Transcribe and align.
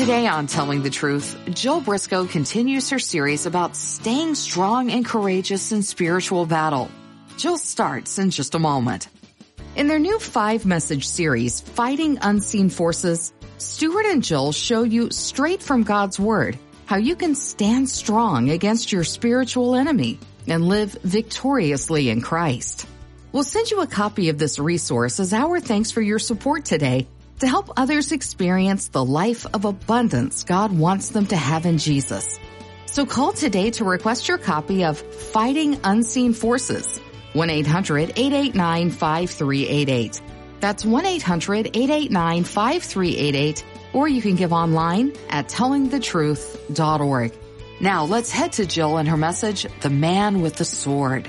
Today 0.00 0.26
on 0.26 0.46
Telling 0.46 0.82
the 0.82 0.88
Truth, 0.88 1.38
Jill 1.50 1.82
Briscoe 1.82 2.24
continues 2.24 2.88
her 2.88 2.98
series 2.98 3.44
about 3.44 3.76
staying 3.76 4.34
strong 4.34 4.90
and 4.90 5.04
courageous 5.04 5.72
in 5.72 5.82
spiritual 5.82 6.46
battle. 6.46 6.90
Jill 7.36 7.58
starts 7.58 8.18
in 8.18 8.30
just 8.30 8.54
a 8.54 8.58
moment. 8.58 9.08
In 9.76 9.88
their 9.88 9.98
new 9.98 10.18
five 10.18 10.64
message 10.64 11.06
series, 11.06 11.60
Fighting 11.60 12.16
Unseen 12.22 12.70
Forces, 12.70 13.34
Stuart 13.58 14.06
and 14.06 14.24
Jill 14.24 14.52
show 14.52 14.84
you 14.84 15.10
straight 15.10 15.62
from 15.62 15.82
God's 15.82 16.18
Word 16.18 16.58
how 16.86 16.96
you 16.96 17.14
can 17.14 17.34
stand 17.34 17.86
strong 17.86 18.48
against 18.48 18.92
your 18.92 19.04
spiritual 19.04 19.74
enemy 19.74 20.18
and 20.46 20.66
live 20.66 20.92
victoriously 21.02 22.08
in 22.08 22.22
Christ. 22.22 22.86
We'll 23.32 23.44
send 23.44 23.70
you 23.70 23.82
a 23.82 23.86
copy 23.86 24.30
of 24.30 24.38
this 24.38 24.58
resource 24.58 25.20
as 25.20 25.34
our 25.34 25.60
thanks 25.60 25.90
for 25.90 26.00
your 26.00 26.18
support 26.18 26.64
today 26.64 27.06
to 27.40 27.48
help 27.48 27.70
others 27.76 28.12
experience 28.12 28.88
the 28.88 29.04
life 29.04 29.44
of 29.52 29.64
abundance 29.64 30.44
God 30.44 30.70
wants 30.72 31.08
them 31.10 31.26
to 31.26 31.36
have 31.36 31.66
in 31.66 31.78
Jesus. 31.78 32.38
So 32.86 33.04
call 33.06 33.32
today 33.32 33.72
to 33.72 33.84
request 33.84 34.28
your 34.28 34.38
copy 34.38 34.84
of 34.84 34.98
Fighting 34.98 35.80
Unseen 35.84 36.32
Forces. 36.32 37.00
1-800-889-5388. 37.34 40.20
That's 40.60 40.84
1-800-889-5388 40.84 43.62
or 43.92 44.08
you 44.08 44.22
can 44.22 44.36
give 44.36 44.52
online 44.52 45.12
at 45.28 45.48
tellingthetruth.org. 45.48 47.32
Now 47.80 48.04
let's 48.04 48.30
head 48.30 48.52
to 48.52 48.64
Jill 48.66 48.98
and 48.98 49.08
her 49.08 49.16
message, 49.16 49.66
The 49.80 49.90
Man 49.90 50.42
with 50.42 50.54
the 50.56 50.64
Sword. 50.64 51.28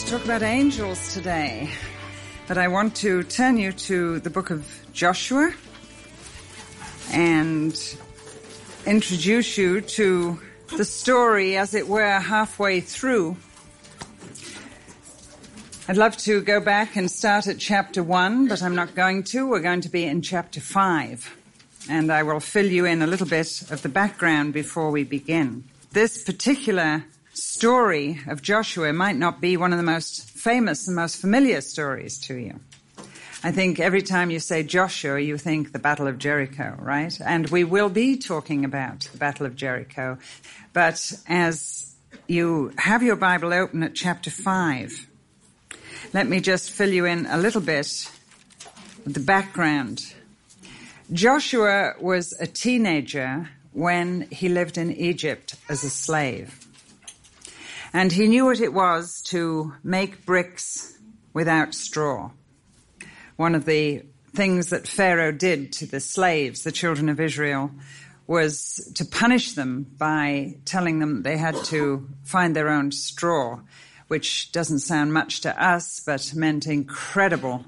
To 0.00 0.10
talk 0.12 0.24
about 0.24 0.42
angels 0.42 1.14
today. 1.14 1.70
But 2.48 2.58
I 2.58 2.68
want 2.68 2.96
to 2.96 3.22
turn 3.22 3.56
you 3.56 3.72
to 3.72 4.20
the 4.20 4.30
book 4.30 4.50
of 4.50 4.66
Joshua 4.92 5.52
and 7.12 7.96
introduce 8.86 9.56
you 9.58 9.80
to 9.80 10.40
the 10.76 10.84
story, 10.84 11.56
as 11.56 11.74
it 11.74 11.88
were, 11.88 12.18
halfway 12.20 12.80
through 12.80 13.36
I'd 15.90 15.96
love 15.96 16.16
to 16.18 16.40
go 16.40 16.60
back 16.60 16.94
and 16.94 17.10
start 17.10 17.48
at 17.48 17.58
chapter 17.58 18.00
one, 18.00 18.46
but 18.46 18.62
I'm 18.62 18.76
not 18.76 18.94
going 18.94 19.24
to. 19.24 19.48
We're 19.48 19.58
going 19.58 19.80
to 19.80 19.88
be 19.88 20.04
in 20.04 20.22
chapter 20.22 20.60
five. 20.60 21.36
And 21.88 22.12
I 22.12 22.22
will 22.22 22.38
fill 22.38 22.66
you 22.66 22.84
in 22.84 23.02
a 23.02 23.08
little 23.08 23.26
bit 23.26 23.62
of 23.72 23.82
the 23.82 23.88
background 23.88 24.52
before 24.52 24.92
we 24.92 25.02
begin. 25.02 25.64
This 25.90 26.22
particular 26.22 27.06
story 27.32 28.20
of 28.26 28.42
Joshua 28.42 28.92
might 28.92 29.16
not 29.16 29.40
be 29.40 29.56
one 29.56 29.72
of 29.72 29.78
the 29.78 29.84
most 29.84 30.28
famous 30.28 30.86
and 30.86 30.96
most 30.96 31.20
familiar 31.20 31.60
stories 31.60 32.18
to 32.22 32.34
you. 32.34 32.60
I 33.42 33.52
think 33.52 33.80
every 33.80 34.02
time 34.02 34.30
you 34.30 34.38
say 34.38 34.62
Joshua, 34.62 35.18
you 35.18 35.38
think 35.38 35.72
the 35.72 35.78
Battle 35.78 36.06
of 36.06 36.18
Jericho, 36.18 36.76
right? 36.78 37.18
And 37.24 37.48
we 37.48 37.64
will 37.64 37.88
be 37.88 38.18
talking 38.18 38.66
about 38.66 39.00
the 39.12 39.18
Battle 39.18 39.46
of 39.46 39.56
Jericho. 39.56 40.18
But 40.74 41.12
as 41.26 41.94
you 42.26 42.72
have 42.76 43.02
your 43.02 43.16
Bible 43.16 43.54
open 43.54 43.82
at 43.82 43.94
chapter 43.94 44.30
5, 44.30 45.06
let 46.12 46.28
me 46.28 46.40
just 46.40 46.70
fill 46.70 46.90
you 46.90 47.06
in 47.06 47.24
a 47.26 47.38
little 47.38 47.62
bit 47.62 48.10
with 49.04 49.14
the 49.14 49.20
background. 49.20 50.14
Joshua 51.10 51.94
was 51.98 52.34
a 52.38 52.46
teenager 52.46 53.48
when 53.72 54.28
he 54.30 54.48
lived 54.50 54.76
in 54.76 54.92
Egypt 54.92 55.54
as 55.68 55.82
a 55.82 55.90
slave. 55.90 56.59
And 57.92 58.12
he 58.12 58.28
knew 58.28 58.44
what 58.44 58.60
it 58.60 58.72
was 58.72 59.20
to 59.26 59.74
make 59.82 60.24
bricks 60.24 60.98
without 61.32 61.74
straw. 61.74 62.30
One 63.36 63.54
of 63.54 63.64
the 63.64 64.04
things 64.34 64.70
that 64.70 64.86
Pharaoh 64.86 65.32
did 65.32 65.72
to 65.74 65.86
the 65.86 66.00
slaves, 66.00 66.62
the 66.62 66.72
children 66.72 67.08
of 67.08 67.20
Israel, 67.20 67.70
was 68.26 68.92
to 68.94 69.04
punish 69.04 69.52
them 69.52 69.86
by 69.98 70.56
telling 70.64 71.00
them 71.00 71.22
they 71.22 71.36
had 71.36 71.56
to 71.64 72.08
find 72.22 72.54
their 72.54 72.68
own 72.68 72.92
straw 72.92 73.60
which 74.10 74.50
doesn't 74.50 74.80
sound 74.80 75.12
much 75.12 75.40
to 75.42 75.64
us, 75.64 76.02
but 76.04 76.34
meant 76.34 76.66
incredible 76.66 77.64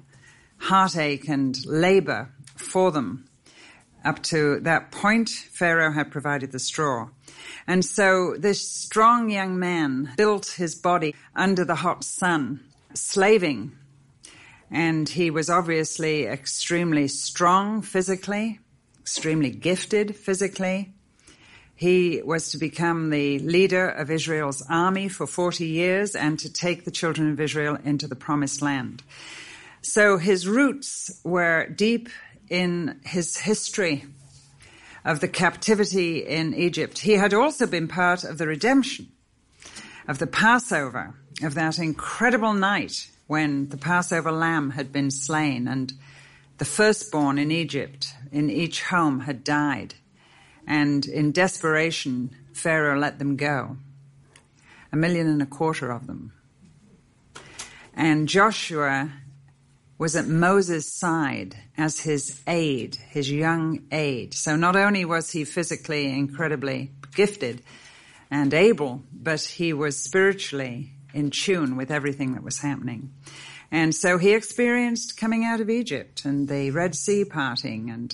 heartache 0.56 1.28
and 1.28 1.65
labor 1.65 2.33
for 2.56 2.91
them. 2.91 3.25
Up 4.04 4.21
to 4.25 4.59
that 4.62 4.91
point, 4.91 5.28
Pharaoh 5.28 5.93
had 5.93 6.10
provided 6.10 6.50
the 6.50 6.59
straw. 6.59 7.10
And 7.67 7.85
so 7.85 8.37
this 8.39 8.67
strong 8.67 9.31
young 9.31 9.59
man 9.59 10.13
built 10.17 10.55
his 10.57 10.75
body 10.75 11.15
under 11.35 11.65
the 11.65 11.77
hot 11.77 12.05
sun, 12.05 12.61
slaving. 12.95 13.73
And 14.71 15.09
he 15.09 15.31
was 15.31 15.51
obviously 15.51 16.27
extremely 16.27 17.09
strong 17.09 17.83
physically, 17.83 18.61
extremely 19.01 19.51
gifted 19.51 20.17
physically, 20.17 20.95
he 21.83 22.23
was 22.23 22.53
to 22.53 22.59
become 22.59 23.11
the 23.11 23.41
leader 23.41 23.89
of 23.89 24.09
Israel's 24.09 24.63
army 24.71 25.09
for 25.09 25.27
40 25.27 25.67
years 25.67 26.15
and 26.15 26.39
to 26.39 26.49
take 26.49 26.84
the 26.84 26.93
children 26.93 27.33
of 27.33 27.41
Israel 27.41 27.77
into 27.83 28.07
the 28.07 28.15
promised 28.15 28.63
land. 28.63 29.03
So 29.81 30.17
his 30.17 30.47
roots 30.47 31.21
were 31.25 31.67
deep 31.67 32.09
in 32.49 33.01
his 33.05 33.37
history 33.37 34.05
of 35.05 35.21
the 35.21 35.29
captivity 35.29 36.19
in 36.19 36.55
Egypt. 36.55 36.99
He 37.01 37.15
had 37.15 37.35
also 37.35 37.67
been 37.67 37.89
part 37.89 38.25
of 38.25 38.39
the 38.39 38.47
redemption 38.47 39.11
of 40.09 40.19
the 40.19 40.27
Passover, 40.27 41.15
of 41.43 41.55
that 41.55 41.79
incredible 41.79 42.55
night 42.55 43.09
when 43.27 43.69
the 43.69 43.77
Passover 43.77 44.33
lamb 44.33 44.71
had 44.71 44.93
been 44.93 45.11
slain 45.11 45.67
and 45.67 45.93
the 46.59 46.65
firstborn 46.65 47.39
in 47.39 47.51
Egypt 47.51 48.15
in 48.31 48.51
each 48.51 48.83
home 48.85 49.21
had 49.21 49.43
died. 49.43 49.95
And 50.67 51.05
in 51.07 51.33
desperation, 51.33 52.37
Pharaoh 52.53 52.99
let 52.99 53.19
them 53.19 53.37
go. 53.37 53.77
A 54.93 54.97
million 54.97 55.27
and 55.27 55.43
a 55.43 55.47
quarter 55.47 55.91
of 55.91 56.07
them. 56.07 56.33
And 57.95 58.29
Joshua 58.29 59.11
was 60.03 60.17
at 60.17 60.27
Moses' 60.27 60.93
side 60.93 61.55
as 61.79 62.01
his 62.01 62.43
aide, 62.49 62.97
his 63.11 63.31
young 63.31 63.85
aide. 63.93 64.35
So 64.35 64.57
not 64.57 64.75
only 64.75 65.05
was 65.05 65.31
he 65.31 65.45
physically 65.45 66.11
incredibly 66.11 66.91
gifted 67.15 67.63
and 68.29 68.53
able, 68.53 69.05
but 69.13 69.41
he 69.43 69.73
was 69.73 69.97
spiritually 69.97 70.91
in 71.15 71.31
tune 71.31 71.77
with 71.77 71.93
everything 71.93 72.35
that 72.35 72.43
was 72.43 72.59
happening. 72.59 73.13
And 73.71 73.95
so 73.95 74.19
he 74.19 74.33
experienced 74.33 75.17
coming 75.17 75.45
out 75.45 75.61
of 75.61 75.71
Egypt 75.71 76.25
and 76.25 76.49
the 76.49 76.73
Red 76.73 76.97
Sea 76.97 77.25
parting 77.25 77.89
and 77.89 78.13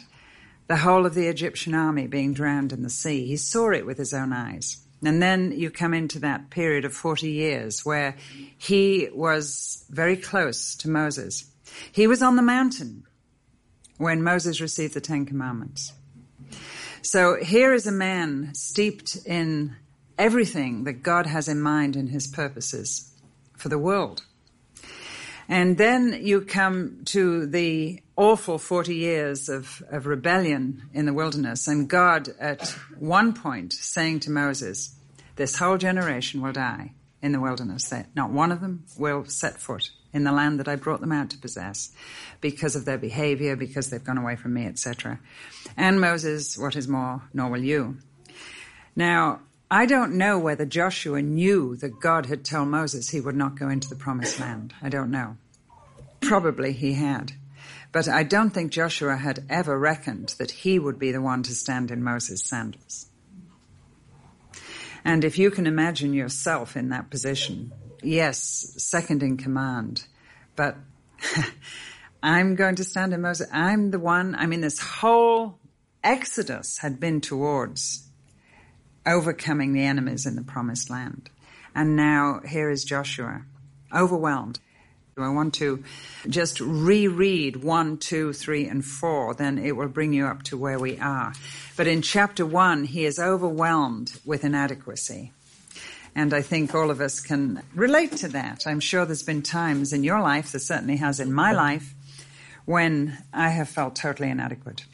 the 0.66 0.76
whole 0.76 1.06
of 1.06 1.15
the 1.15 1.28
Egyptian 1.28 1.75
army 1.75 2.06
being 2.06 2.34
drowned 2.34 2.75
in 2.75 2.82
the 2.82 2.91
sea. 2.91 3.25
He 3.25 3.38
saw 3.38 3.70
it 3.70 3.87
with 3.87 3.97
his 3.97 4.12
own 4.12 4.34
eyes. 4.34 4.76
And 5.03 5.22
then 5.22 5.53
you 5.53 5.70
come 5.70 5.94
into 5.94 6.19
that 6.19 6.50
period 6.50 6.84
of 6.84 6.93
40 6.93 7.31
years 7.31 7.82
where 7.82 8.16
he 8.59 9.09
was 9.10 9.87
very 9.88 10.19
close 10.19 10.75
to 10.76 10.91
Moses. 10.91 11.47
He 11.90 12.06
was 12.06 12.22
on 12.22 12.36
the 12.36 12.42
mountain 12.42 13.04
when 13.96 14.22
Moses 14.22 14.60
received 14.60 14.94
the 14.94 15.00
Ten 15.00 15.26
Commandments. 15.26 15.92
So 17.02 17.36
here 17.36 17.72
is 17.72 17.86
a 17.86 17.92
man 17.92 18.54
steeped 18.54 19.16
in 19.26 19.76
everything 20.16 20.84
that 20.84 21.02
God 21.02 21.26
has 21.26 21.48
in 21.48 21.60
mind 21.60 21.96
in 21.96 22.08
his 22.08 22.26
purposes 22.26 23.12
for 23.56 23.68
the 23.68 23.78
world. 23.78 24.22
And 25.48 25.78
then 25.78 26.18
you 26.20 26.42
come 26.42 27.02
to 27.06 27.46
the 27.46 28.02
awful 28.16 28.58
40 28.58 28.94
years 28.94 29.48
of, 29.48 29.82
of 29.90 30.06
rebellion 30.06 30.82
in 30.92 31.06
the 31.06 31.14
wilderness, 31.14 31.66
and 31.66 31.88
God 31.88 32.28
at 32.38 32.68
one 32.98 33.32
point 33.32 33.72
saying 33.72 34.20
to 34.20 34.30
Moses, 34.30 34.94
This 35.36 35.56
whole 35.56 35.78
generation 35.78 36.42
will 36.42 36.52
die 36.52 36.92
in 37.22 37.32
the 37.32 37.40
wilderness. 37.40 37.88
That 37.88 38.14
not 38.14 38.30
one 38.30 38.52
of 38.52 38.60
them 38.60 38.84
will 38.98 39.24
set 39.24 39.58
foot 39.58 39.90
in 40.12 40.25
the 40.25 40.32
land 40.32 40.58
that 40.60 40.69
I 40.69 40.76
brought 40.76 41.00
them 41.00 41.12
out 41.12 41.31
to 41.31 41.38
possess 41.38 41.93
because 42.40 42.76
of 42.76 42.84
their 42.84 42.99
behavior, 42.99 43.56
because 43.56 43.90
they've 43.90 44.02
gone 44.02 44.19
away 44.19 44.37
from 44.37 44.55
me, 44.55 44.66
etc. 44.66 45.20
And 45.76 46.00
Moses, 46.00 46.56
what 46.56 46.76
is 46.76 46.88
more, 46.88 47.22
nor 47.32 47.50
will 47.50 47.62
you. 47.62 47.99
Now, 48.96 49.40
I 49.70 49.84
don't 49.84 50.16
know 50.16 50.38
whether 50.38 50.64
Joshua 50.64 51.20
knew 51.20 51.76
that 51.76 52.00
God 52.00 52.26
had 52.26 52.44
told 52.44 52.69
Moses 52.69 53.10
he 53.10 53.20
would 53.20 53.37
not 53.37 53.58
go 53.58 53.69
into 53.69 53.88
the 53.88 53.96
promised 53.96 54.40
land. 54.40 54.72
I 54.81 54.88
don't 54.88 55.10
know. 55.10 55.37
Probably 56.20 56.72
he 56.72 56.94
had. 56.94 57.32
But 57.93 58.08
I 58.08 58.22
don't 58.22 58.50
think 58.50 58.72
Joshua 58.72 59.16
had 59.16 59.44
ever 59.49 59.78
reckoned 59.78 60.34
that 60.38 60.50
he 60.50 60.78
would 60.78 60.99
be 60.99 61.12
the 61.12 61.20
one 61.20 61.43
to 61.44 61.55
stand 61.55 61.90
in 61.90 62.02
Moses' 62.02 62.43
sandals. 62.43 63.06
And 65.05 65.25
if 65.25 65.38
you 65.38 65.50
can 65.50 65.66
imagine 65.66 66.12
yourself 66.12 66.76
in 66.76 66.88
that 66.90 67.10
position, 67.10 67.72
yes, 68.02 68.74
second 68.76 69.22
in 69.22 69.36
command, 69.36 70.04
but 70.56 70.76
I'm 72.22 72.54
going 72.54 72.76
to 72.76 72.84
stand 72.84 73.12
in 73.12 73.22
Moses. 73.22 73.48
I'm 73.52 73.90
the 73.90 73.98
one. 73.98 74.34
I 74.34 74.46
mean, 74.46 74.60
this 74.60 74.78
whole 74.78 75.58
exodus 76.02 76.78
had 76.78 76.98
been 77.00 77.20
towards 77.20 78.08
overcoming 79.06 79.72
the 79.72 79.84
enemies 79.84 80.26
in 80.26 80.36
the 80.36 80.42
promised 80.42 80.90
land. 80.90 81.30
And 81.74 81.96
now 81.96 82.40
here 82.46 82.70
is 82.70 82.84
Joshua, 82.84 83.42
overwhelmed. 83.94 84.60
I 85.16 85.30
want 85.30 85.54
to 85.54 85.82
just 86.28 86.60
reread 86.60 87.56
one, 87.56 87.98
two, 87.98 88.32
three, 88.32 88.66
and 88.66 88.84
four, 88.84 89.34
then 89.34 89.58
it 89.58 89.76
will 89.76 89.88
bring 89.88 90.12
you 90.12 90.26
up 90.26 90.44
to 90.44 90.56
where 90.56 90.78
we 90.78 90.98
are. 90.98 91.32
But 91.76 91.88
in 91.88 92.02
chapter 92.02 92.46
one, 92.46 92.84
he 92.84 93.04
is 93.04 93.18
overwhelmed 93.18 94.12
with 94.24 94.44
inadequacy. 94.44 95.32
And 96.14 96.34
I 96.34 96.43
think 96.43 96.75
all 96.75 96.90
of 96.90 97.00
us 97.00 97.20
can 97.20 97.62
relate 97.75 98.12
to 98.19 98.28
that. 98.28 98.66
I'm 98.66 98.81
sure 98.81 99.05
there's 99.05 99.22
been 99.22 99.43
times 99.43 99.93
in 99.93 100.05
your 100.05 100.20
life, 100.20 100.52
there 100.52 100.58
certainly 100.58 100.96
has 100.96 101.20
in 101.20 101.32
my 101.32 101.52
life, 101.52 101.94
when 102.64 103.19
I 103.32 103.50
have 103.50 103.69
felt 103.69 103.96
totally 103.96 104.28
inadequate 104.28 104.84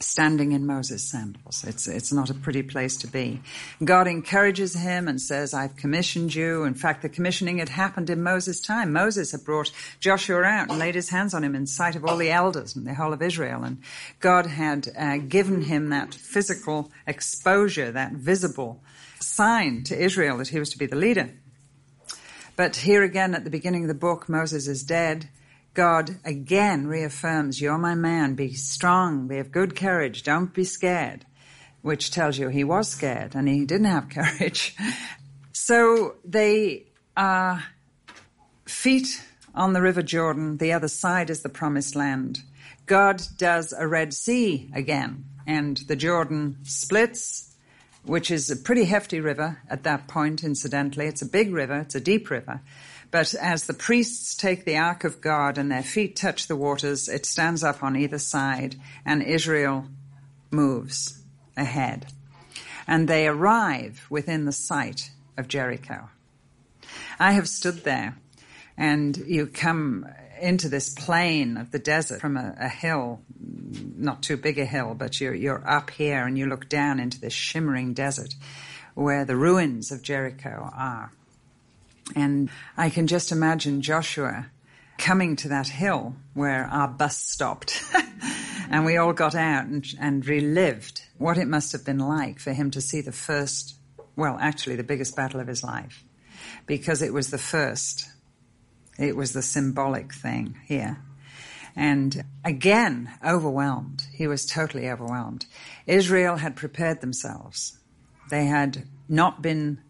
standing 0.00 0.52
in 0.52 0.66
Moses' 0.66 1.02
sandals. 1.10 1.64
It's, 1.66 1.88
it's 1.88 2.12
not 2.12 2.30
a 2.30 2.34
pretty 2.34 2.62
place 2.62 2.96
to 2.98 3.06
be. 3.06 3.40
God 3.82 4.06
encourages 4.06 4.74
him 4.74 5.08
and 5.08 5.20
says, 5.20 5.54
I've 5.54 5.76
commissioned 5.76 6.34
you. 6.34 6.64
In 6.64 6.74
fact, 6.74 7.02
the 7.02 7.08
commissioning 7.08 7.58
had 7.58 7.70
happened 7.70 8.10
in 8.10 8.22
Moses' 8.22 8.60
time. 8.60 8.92
Moses 8.92 9.32
had 9.32 9.44
brought 9.44 9.72
Joshua 10.00 10.42
out 10.42 10.70
and 10.70 10.78
laid 10.78 10.94
his 10.94 11.08
hands 11.08 11.34
on 11.34 11.44
him 11.44 11.54
in 11.54 11.66
sight 11.66 11.96
of 11.96 12.04
all 12.04 12.16
the 12.16 12.30
elders 12.30 12.76
and 12.76 12.86
the 12.86 12.94
whole 12.94 13.12
of 13.12 13.22
Israel. 13.22 13.64
And 13.64 13.78
God 14.20 14.46
had 14.46 14.88
uh, 14.96 15.18
given 15.18 15.62
him 15.62 15.88
that 15.90 16.14
physical 16.14 16.90
exposure, 17.06 17.90
that 17.92 18.12
visible 18.12 18.82
sign 19.20 19.82
to 19.84 19.98
Israel 19.98 20.38
that 20.38 20.48
he 20.48 20.58
was 20.58 20.70
to 20.70 20.78
be 20.78 20.86
the 20.86 20.96
leader. 20.96 21.30
But 22.56 22.76
here 22.76 23.02
again 23.02 23.34
at 23.34 23.44
the 23.44 23.50
beginning 23.50 23.82
of 23.82 23.88
the 23.88 23.94
book, 23.94 24.28
Moses 24.28 24.66
is 24.66 24.82
dead. 24.82 25.28
God 25.76 26.16
again 26.24 26.86
reaffirms, 26.86 27.60
You're 27.60 27.76
my 27.76 27.94
man, 27.94 28.34
be 28.34 28.54
strong, 28.54 29.28
be 29.28 29.36
of 29.36 29.52
good 29.52 29.76
courage, 29.76 30.22
don't 30.22 30.54
be 30.54 30.64
scared, 30.64 31.26
which 31.82 32.10
tells 32.10 32.38
you 32.38 32.48
he 32.48 32.64
was 32.64 32.88
scared 32.88 33.34
and 33.34 33.46
he 33.46 33.66
didn't 33.66 33.86
have 33.86 34.08
courage. 34.38 34.74
so 35.52 36.16
they 36.24 36.86
are 37.14 37.62
feet 38.64 39.22
on 39.54 39.74
the 39.74 39.82
River 39.82 40.02
Jordan, 40.02 40.56
the 40.56 40.72
other 40.72 40.88
side 40.88 41.28
is 41.28 41.42
the 41.42 41.50
promised 41.50 41.94
land. 41.94 42.40
God 42.86 43.22
does 43.36 43.74
a 43.74 43.86
Red 43.86 44.14
Sea 44.14 44.70
again, 44.74 45.26
and 45.46 45.76
the 45.76 45.96
Jordan 45.96 46.56
splits, 46.62 47.54
which 48.02 48.30
is 48.30 48.50
a 48.50 48.56
pretty 48.56 48.84
hefty 48.84 49.20
river 49.20 49.60
at 49.68 49.82
that 49.82 50.08
point, 50.08 50.42
incidentally. 50.42 51.06
It's 51.06 51.22
a 51.22 51.26
big 51.26 51.52
river, 51.52 51.80
it's 51.80 51.94
a 51.94 52.00
deep 52.00 52.30
river. 52.30 52.62
But 53.16 53.34
as 53.36 53.64
the 53.64 53.72
priests 53.72 54.34
take 54.34 54.66
the 54.66 54.76
ark 54.76 55.02
of 55.04 55.22
God 55.22 55.56
and 55.56 55.72
their 55.72 55.82
feet 55.82 56.16
touch 56.16 56.48
the 56.48 56.54
waters, 56.54 57.08
it 57.08 57.24
stands 57.24 57.64
up 57.64 57.82
on 57.82 57.96
either 57.96 58.18
side 58.18 58.76
and 59.06 59.22
Israel 59.22 59.86
moves 60.50 61.22
ahead. 61.56 62.08
And 62.86 63.08
they 63.08 63.26
arrive 63.26 64.04
within 64.10 64.44
the 64.44 64.52
sight 64.52 65.12
of 65.38 65.48
Jericho. 65.48 66.10
I 67.18 67.32
have 67.32 67.48
stood 67.48 67.84
there 67.84 68.18
and 68.76 69.16
you 69.16 69.46
come 69.46 70.06
into 70.38 70.68
this 70.68 70.90
plain 70.90 71.56
of 71.56 71.70
the 71.70 71.78
desert 71.78 72.20
from 72.20 72.36
a, 72.36 72.54
a, 72.60 72.68
hill, 72.68 73.22
not 73.96 74.22
too 74.22 74.36
big 74.36 74.58
a 74.58 74.66
hill, 74.66 74.94
but 74.94 75.22
you're, 75.22 75.34
you're 75.34 75.66
up 75.66 75.88
here 75.88 76.26
and 76.26 76.36
you 76.36 76.44
look 76.44 76.68
down 76.68 77.00
into 77.00 77.18
this 77.18 77.32
shimmering 77.32 77.94
desert 77.94 78.34
where 78.92 79.24
the 79.24 79.36
ruins 79.36 79.90
of 79.90 80.02
Jericho 80.02 80.70
are. 80.76 81.12
And 82.14 82.50
I 82.76 82.90
can 82.90 83.06
just 83.06 83.32
imagine 83.32 83.82
Joshua 83.82 84.46
coming 84.98 85.36
to 85.36 85.48
that 85.48 85.68
hill 85.68 86.14
where 86.34 86.64
our 86.64 86.88
bus 86.88 87.16
stopped. 87.16 87.82
and 88.70 88.84
we 88.84 88.96
all 88.96 89.12
got 89.12 89.34
out 89.34 89.66
and, 89.66 89.86
and 90.00 90.26
relived 90.26 91.02
what 91.18 91.38
it 91.38 91.46
must 91.46 91.72
have 91.72 91.84
been 91.84 91.98
like 91.98 92.38
for 92.38 92.52
him 92.52 92.70
to 92.72 92.80
see 92.80 93.00
the 93.00 93.12
first, 93.12 93.76
well, 94.16 94.38
actually 94.40 94.76
the 94.76 94.84
biggest 94.84 95.16
battle 95.16 95.40
of 95.40 95.46
his 95.46 95.62
life. 95.62 96.04
Because 96.66 97.02
it 97.02 97.12
was 97.12 97.30
the 97.30 97.38
first. 97.38 98.08
It 98.98 99.16
was 99.16 99.32
the 99.32 99.42
symbolic 99.42 100.14
thing 100.14 100.56
here. 100.66 100.98
And 101.74 102.24
again, 102.44 103.10
overwhelmed. 103.24 104.02
He 104.14 104.26
was 104.26 104.46
totally 104.46 104.88
overwhelmed. 104.88 105.44
Israel 105.86 106.36
had 106.36 106.56
prepared 106.56 107.02
themselves. 107.02 107.78
They 108.30 108.46
had 108.46 108.84
not 109.08 109.42
been 109.42 109.82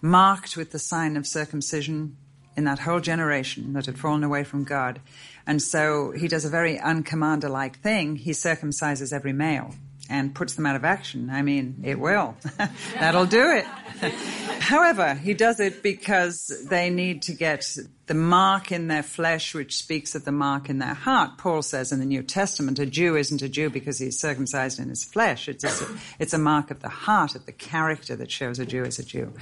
marked 0.00 0.56
with 0.56 0.72
the 0.72 0.78
sign 0.78 1.16
of 1.16 1.26
circumcision 1.26 2.16
in 2.56 2.64
that 2.64 2.80
whole 2.80 3.00
generation 3.00 3.72
that 3.74 3.86
had 3.86 3.98
fallen 3.98 4.24
away 4.24 4.44
from 4.44 4.64
God. 4.64 5.00
And 5.46 5.62
so 5.62 6.12
he 6.12 6.28
does 6.28 6.44
a 6.44 6.50
very 6.50 6.78
uncommander 6.78 7.50
like 7.50 7.78
thing. 7.80 8.16
He 8.16 8.32
circumcises 8.32 9.12
every 9.12 9.32
male 9.32 9.74
and 10.10 10.34
puts 10.34 10.54
them 10.54 10.66
out 10.66 10.76
of 10.76 10.84
action. 10.84 11.30
I 11.30 11.42
mean, 11.42 11.82
it 11.84 11.98
will. 11.98 12.36
That'll 12.98 13.26
do 13.26 13.50
it. 13.52 13.64
However, 14.60 15.14
he 15.14 15.34
does 15.34 15.60
it 15.60 15.82
because 15.82 16.66
they 16.68 16.90
need 16.90 17.22
to 17.22 17.32
get 17.32 17.64
the 18.06 18.14
mark 18.14 18.72
in 18.72 18.88
their 18.88 19.04
flesh, 19.04 19.54
which 19.54 19.76
speaks 19.76 20.16
of 20.16 20.24
the 20.24 20.32
mark 20.32 20.68
in 20.68 20.78
their 20.78 20.94
heart. 20.94 21.38
Paul 21.38 21.62
says 21.62 21.92
in 21.92 22.00
the 22.00 22.04
New 22.04 22.24
Testament, 22.24 22.80
a 22.80 22.86
Jew 22.86 23.14
isn't 23.16 23.40
a 23.40 23.48
Jew 23.48 23.70
because 23.70 23.98
he's 23.98 24.18
circumcised 24.18 24.80
in 24.80 24.88
his 24.88 25.04
flesh. 25.04 25.48
It's 25.48 25.64
a, 25.64 25.86
it's 26.18 26.32
a 26.32 26.38
mark 26.38 26.72
of 26.72 26.80
the 26.80 26.88
heart, 26.88 27.36
of 27.36 27.46
the 27.46 27.52
character 27.52 28.16
that 28.16 28.30
shows 28.30 28.58
a 28.58 28.66
Jew 28.66 28.84
is 28.84 28.98
a 28.98 29.04
Jew. 29.04 29.32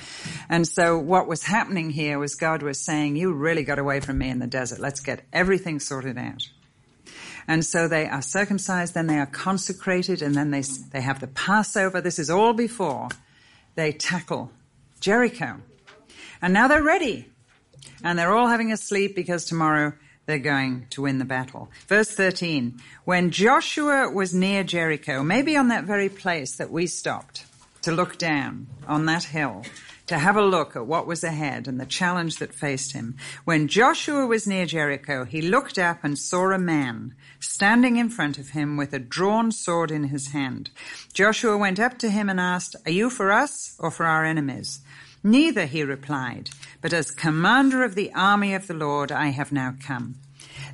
And 0.50 0.68
so 0.68 0.98
what 0.98 1.26
was 1.26 1.44
happening 1.44 1.88
here 1.88 2.18
was 2.18 2.34
God 2.34 2.62
was 2.62 2.78
saying, 2.78 3.16
you 3.16 3.32
really 3.32 3.64
got 3.64 3.78
away 3.78 4.00
from 4.00 4.18
me 4.18 4.28
in 4.28 4.38
the 4.38 4.46
desert. 4.46 4.80
Let's 4.80 5.00
get 5.00 5.24
everything 5.32 5.80
sorted 5.80 6.18
out. 6.18 6.42
And 7.48 7.64
so 7.64 7.88
they 7.88 8.06
are 8.06 8.20
circumcised, 8.20 8.92
then 8.92 9.06
they 9.06 9.18
are 9.18 9.26
consecrated, 9.26 10.20
and 10.20 10.34
then 10.34 10.50
they, 10.50 10.60
they 10.92 11.00
have 11.00 11.18
the 11.18 11.26
Passover. 11.26 12.02
This 12.02 12.18
is 12.18 12.28
all 12.28 12.52
before 12.52 13.08
they 13.74 13.90
tackle 13.90 14.52
Jericho. 15.00 15.56
And 16.42 16.52
now 16.52 16.68
they're 16.68 16.82
ready. 16.82 17.26
And 18.04 18.18
they're 18.18 18.36
all 18.36 18.48
having 18.48 18.70
a 18.70 18.76
sleep 18.76 19.16
because 19.16 19.46
tomorrow 19.46 19.94
they're 20.26 20.38
going 20.38 20.86
to 20.90 21.02
win 21.02 21.18
the 21.18 21.24
battle. 21.24 21.70
Verse 21.86 22.10
13. 22.10 22.78
When 23.04 23.30
Joshua 23.30 24.10
was 24.10 24.34
near 24.34 24.62
Jericho, 24.62 25.22
maybe 25.22 25.56
on 25.56 25.68
that 25.68 25.84
very 25.84 26.10
place 26.10 26.56
that 26.56 26.70
we 26.70 26.86
stopped 26.86 27.46
to 27.82 27.92
look 27.92 28.18
down 28.18 28.66
on 28.86 29.06
that 29.06 29.24
hill, 29.24 29.64
to 30.08 30.18
have 30.18 30.36
a 30.36 30.44
look 30.44 30.74
at 30.74 30.86
what 30.86 31.06
was 31.06 31.22
ahead 31.22 31.68
and 31.68 31.78
the 31.78 31.86
challenge 31.86 32.36
that 32.36 32.54
faced 32.54 32.92
him. 32.92 33.16
When 33.44 33.68
Joshua 33.68 34.26
was 34.26 34.46
near 34.46 34.66
Jericho, 34.66 35.24
he 35.24 35.42
looked 35.42 35.78
up 35.78 36.02
and 36.02 36.18
saw 36.18 36.50
a 36.50 36.58
man 36.58 37.14
standing 37.40 37.96
in 37.96 38.08
front 38.08 38.38
of 38.38 38.50
him 38.50 38.76
with 38.76 38.92
a 38.92 38.98
drawn 38.98 39.52
sword 39.52 39.90
in 39.90 40.04
his 40.04 40.32
hand. 40.32 40.70
Joshua 41.12 41.56
went 41.56 41.78
up 41.78 41.98
to 41.98 42.10
him 42.10 42.28
and 42.28 42.40
asked, 42.40 42.74
Are 42.86 42.90
you 42.90 43.10
for 43.10 43.30
us 43.30 43.76
or 43.78 43.90
for 43.90 44.06
our 44.06 44.24
enemies? 44.24 44.80
Neither, 45.22 45.66
he 45.66 45.82
replied, 45.82 46.50
but 46.80 46.92
as 46.92 47.10
commander 47.10 47.82
of 47.82 47.94
the 47.94 48.12
army 48.14 48.54
of 48.54 48.66
the 48.66 48.74
Lord 48.74 49.12
I 49.12 49.28
have 49.28 49.52
now 49.52 49.74
come. 49.84 50.16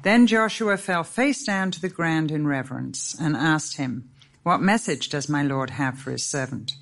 Then 0.02 0.26
Joshua 0.26 0.76
fell 0.76 1.02
face 1.02 1.44
down 1.44 1.70
to 1.72 1.80
the 1.80 1.88
ground 1.88 2.30
in 2.30 2.46
reverence 2.46 3.16
and 3.18 3.36
asked 3.36 3.78
him, 3.78 4.10
What 4.42 4.60
message 4.60 5.08
does 5.08 5.28
my 5.28 5.42
Lord 5.42 5.70
have 5.70 5.98
for 5.98 6.10
his 6.10 6.24
servant? 6.24 6.74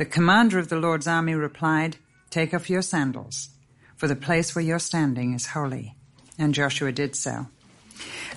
The 0.00 0.06
commander 0.06 0.58
of 0.58 0.70
the 0.70 0.80
Lord's 0.80 1.06
army 1.06 1.34
replied, 1.34 1.98
Take 2.30 2.54
off 2.54 2.70
your 2.70 2.80
sandals, 2.80 3.50
for 3.96 4.08
the 4.08 4.16
place 4.16 4.54
where 4.54 4.64
you're 4.64 4.78
standing 4.78 5.34
is 5.34 5.48
holy. 5.48 5.94
And 6.38 6.54
Joshua 6.54 6.90
did 6.90 7.14
so. 7.14 7.48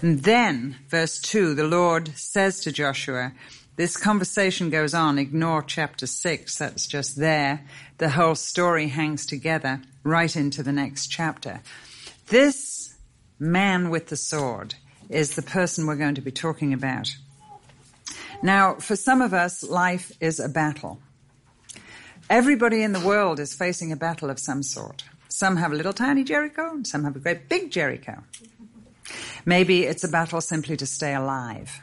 And 0.02 0.24
then, 0.24 0.76
verse 0.90 1.22
2, 1.22 1.56
the 1.56 1.64
Lord 1.64 2.10
says 2.18 2.60
to 2.60 2.74
Joshua, 2.74 3.32
this 3.78 3.96
conversation 3.96 4.72
goes 4.72 4.94
on. 4.94 5.18
Ignore 5.18 5.62
chapter 5.62 6.06
6. 6.06 6.58
That's 6.58 6.86
just 6.86 7.16
there. 7.16 7.66
The 7.98 8.10
whole 8.10 8.36
story 8.36 8.90
hangs 8.90 9.26
together 9.26 9.82
right 10.04 10.36
into 10.36 10.64
the 10.64 10.74
next 10.74 11.08
chapter. 11.08 11.62
This 12.28 12.94
man 13.40 13.90
with 13.90 14.08
the 14.08 14.18
sword 14.18 14.76
is 15.08 15.36
the 15.36 15.42
person 15.42 15.88
we're 15.88 15.96
going 15.96 16.16
to 16.16 16.22
be 16.22 16.30
talking 16.30 16.74
about. 16.74 17.16
Now, 18.42 18.74
for 18.74 18.98
some 18.98 19.22
of 19.22 19.34
us, 19.34 19.64
life 19.64 20.12
is 20.20 20.42
a 20.42 20.50
battle. 20.50 21.00
Everybody 22.30 22.84
in 22.84 22.94
the 22.94 23.00
world 23.00 23.40
is 23.40 23.54
facing 23.54 23.92
a 23.92 23.98
battle 23.98 24.30
of 24.30 24.40
some 24.40 24.64
sort. 24.64 25.04
Some 25.28 25.58
have 25.58 25.72
a 25.72 25.76
little 25.76 25.94
tiny 25.94 26.24
Jericho, 26.24 26.70
and 26.70 26.88
some 26.88 27.04
have 27.04 27.16
a 27.16 27.20
great 27.20 27.50
big 27.50 27.70
Jericho. 27.70 28.24
Maybe 29.46 29.84
it's 29.84 30.04
a 30.04 30.08
battle 30.08 30.42
simply 30.42 30.78
to 30.78 30.86
stay 30.86 31.14
alive. 31.14 31.82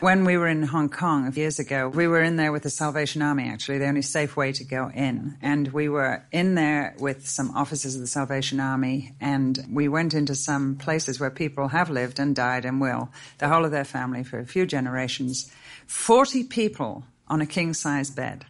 When 0.00 0.24
we 0.24 0.36
were 0.36 0.48
in 0.48 0.62
Hong 0.62 0.88
Kong 0.88 1.32
years 1.34 1.58
ago, 1.58 1.88
we 1.88 2.08
were 2.08 2.22
in 2.22 2.36
there 2.36 2.50
with 2.50 2.62
the 2.62 2.70
Salvation 2.70 3.22
Army, 3.22 3.48
actually, 3.48 3.78
the 3.78 3.86
only 3.86 4.02
safe 4.02 4.36
way 4.36 4.52
to 4.52 4.64
go 4.64 4.90
in. 4.90 5.36
And 5.42 5.68
we 5.68 5.88
were 5.88 6.24
in 6.32 6.54
there 6.54 6.94
with 6.98 7.28
some 7.28 7.50
officers 7.56 7.94
of 7.94 8.00
the 8.00 8.06
Salvation 8.06 8.58
Army, 8.58 9.14
and 9.20 9.64
we 9.70 9.86
went 9.86 10.14
into 10.14 10.34
some 10.34 10.76
places 10.76 11.20
where 11.20 11.30
people 11.30 11.68
have 11.68 11.90
lived 11.90 12.18
and 12.18 12.34
died 12.34 12.64
and 12.64 12.80
will, 12.80 13.10
the 13.38 13.48
whole 13.48 13.64
of 13.64 13.70
their 13.70 13.84
family 13.84 14.24
for 14.24 14.38
a 14.38 14.46
few 14.46 14.66
generations. 14.66 15.50
40 15.86 16.44
people 16.44 17.04
on 17.28 17.40
a 17.40 17.46
king 17.46 17.74
size 17.74 18.10
bed. 18.10 18.44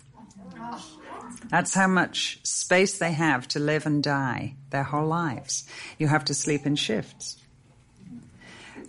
That's 1.50 1.75
how 1.75 1.88
much 1.88 2.40
space 2.45 2.99
they 2.99 3.12
have 3.12 3.49
to 3.49 3.59
live 3.59 3.87
and 3.87 4.02
die 4.02 4.55
their 4.71 4.83
whole 4.83 5.07
lives. 5.07 5.64
You 5.99 6.09
have 6.09 6.25
to 6.26 6.35
sleep 6.35 6.67
in 6.67 6.76
shifts. 6.76 7.37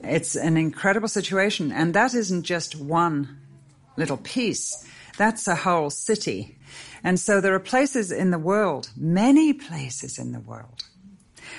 It's 0.03 0.35
an 0.35 0.57
incredible 0.57 1.07
situation. 1.07 1.71
And 1.71 1.93
that 1.93 2.13
isn't 2.13 2.43
just 2.43 2.75
one 2.79 3.39
little 3.97 4.17
piece. 4.17 4.85
That's 5.17 5.47
a 5.47 5.55
whole 5.55 5.89
city. 5.89 6.57
And 7.03 7.19
so 7.19 7.41
there 7.41 7.53
are 7.53 7.59
places 7.59 8.11
in 8.11 8.31
the 8.31 8.39
world, 8.39 8.89
many 8.95 9.53
places 9.53 10.17
in 10.17 10.31
the 10.31 10.39
world, 10.39 10.83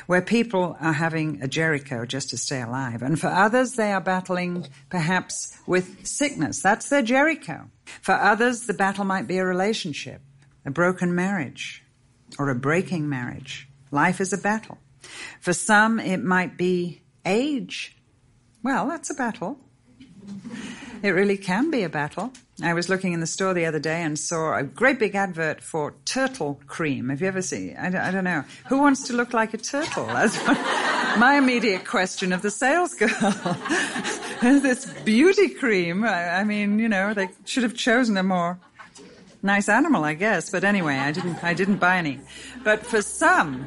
where 0.06 0.22
people 0.22 0.76
are 0.80 0.92
having 0.92 1.42
a 1.42 1.48
Jericho 1.48 2.06
just 2.06 2.30
to 2.30 2.38
stay 2.38 2.62
alive. 2.62 3.02
And 3.02 3.20
for 3.20 3.28
others, 3.28 3.74
they 3.74 3.92
are 3.92 4.00
battling 4.00 4.66
perhaps 4.88 5.56
with 5.66 6.06
sickness. 6.06 6.62
That's 6.62 6.88
their 6.88 7.02
Jericho. 7.02 7.70
For 8.00 8.14
others, 8.14 8.66
the 8.66 8.74
battle 8.74 9.04
might 9.04 9.26
be 9.26 9.38
a 9.38 9.44
relationship, 9.44 10.20
a 10.70 10.72
broken 10.72 11.16
marriage, 11.16 11.82
or 12.38 12.48
a 12.48 12.54
breaking 12.54 13.08
marriage. 13.08 13.68
Life 13.90 14.20
is 14.20 14.32
a 14.32 14.38
battle. 14.38 14.78
For 15.40 15.52
some, 15.52 15.98
it 15.98 16.22
might 16.22 16.56
be 16.56 17.02
age. 17.26 17.96
Well, 18.62 18.86
that's 18.86 19.10
a 19.10 19.14
battle. 19.14 19.58
It 21.02 21.10
really 21.10 21.38
can 21.38 21.72
be 21.72 21.82
a 21.82 21.88
battle. 21.88 22.32
I 22.62 22.74
was 22.74 22.88
looking 22.88 23.12
in 23.12 23.18
the 23.18 23.26
store 23.26 23.52
the 23.52 23.66
other 23.66 23.80
day 23.80 24.00
and 24.02 24.16
saw 24.16 24.56
a 24.56 24.62
great 24.62 25.00
big 25.00 25.16
advert 25.16 25.60
for 25.60 25.94
turtle 26.04 26.60
cream. 26.68 27.08
Have 27.08 27.20
you 27.20 27.26
ever 27.26 27.42
seen? 27.42 27.76
I 27.76 27.90
don't, 27.90 28.00
I 28.00 28.12
don't 28.12 28.22
know. 28.22 28.44
Who 28.68 28.78
wants 28.78 29.08
to 29.08 29.12
look 29.12 29.32
like 29.32 29.54
a 29.54 29.58
turtle? 29.58 30.06
That's 30.18 30.38
my 31.18 31.36
immediate 31.36 31.84
question 31.84 32.32
of 32.32 32.42
the 32.42 32.50
sales 32.52 32.94
girl. 32.94 33.08
this 34.40 34.86
beauty 35.04 35.48
cream. 35.48 36.04
I, 36.04 36.40
I 36.40 36.44
mean, 36.44 36.78
you 36.78 36.88
know, 36.88 37.12
they 37.12 37.30
should 37.44 37.64
have 37.64 37.74
chosen 37.74 38.16
a 38.16 38.22
more 38.22 38.60
nice 39.42 39.68
animal, 39.68 40.04
I 40.04 40.14
guess. 40.14 40.50
But 40.50 40.64
anyway, 40.64 40.96
I 40.96 41.12
didn't. 41.12 41.42
I 41.42 41.54
didn't 41.54 41.78
buy 41.78 41.98
any. 41.98 42.20
But 42.64 42.84
for 42.84 43.02
some, 43.02 43.66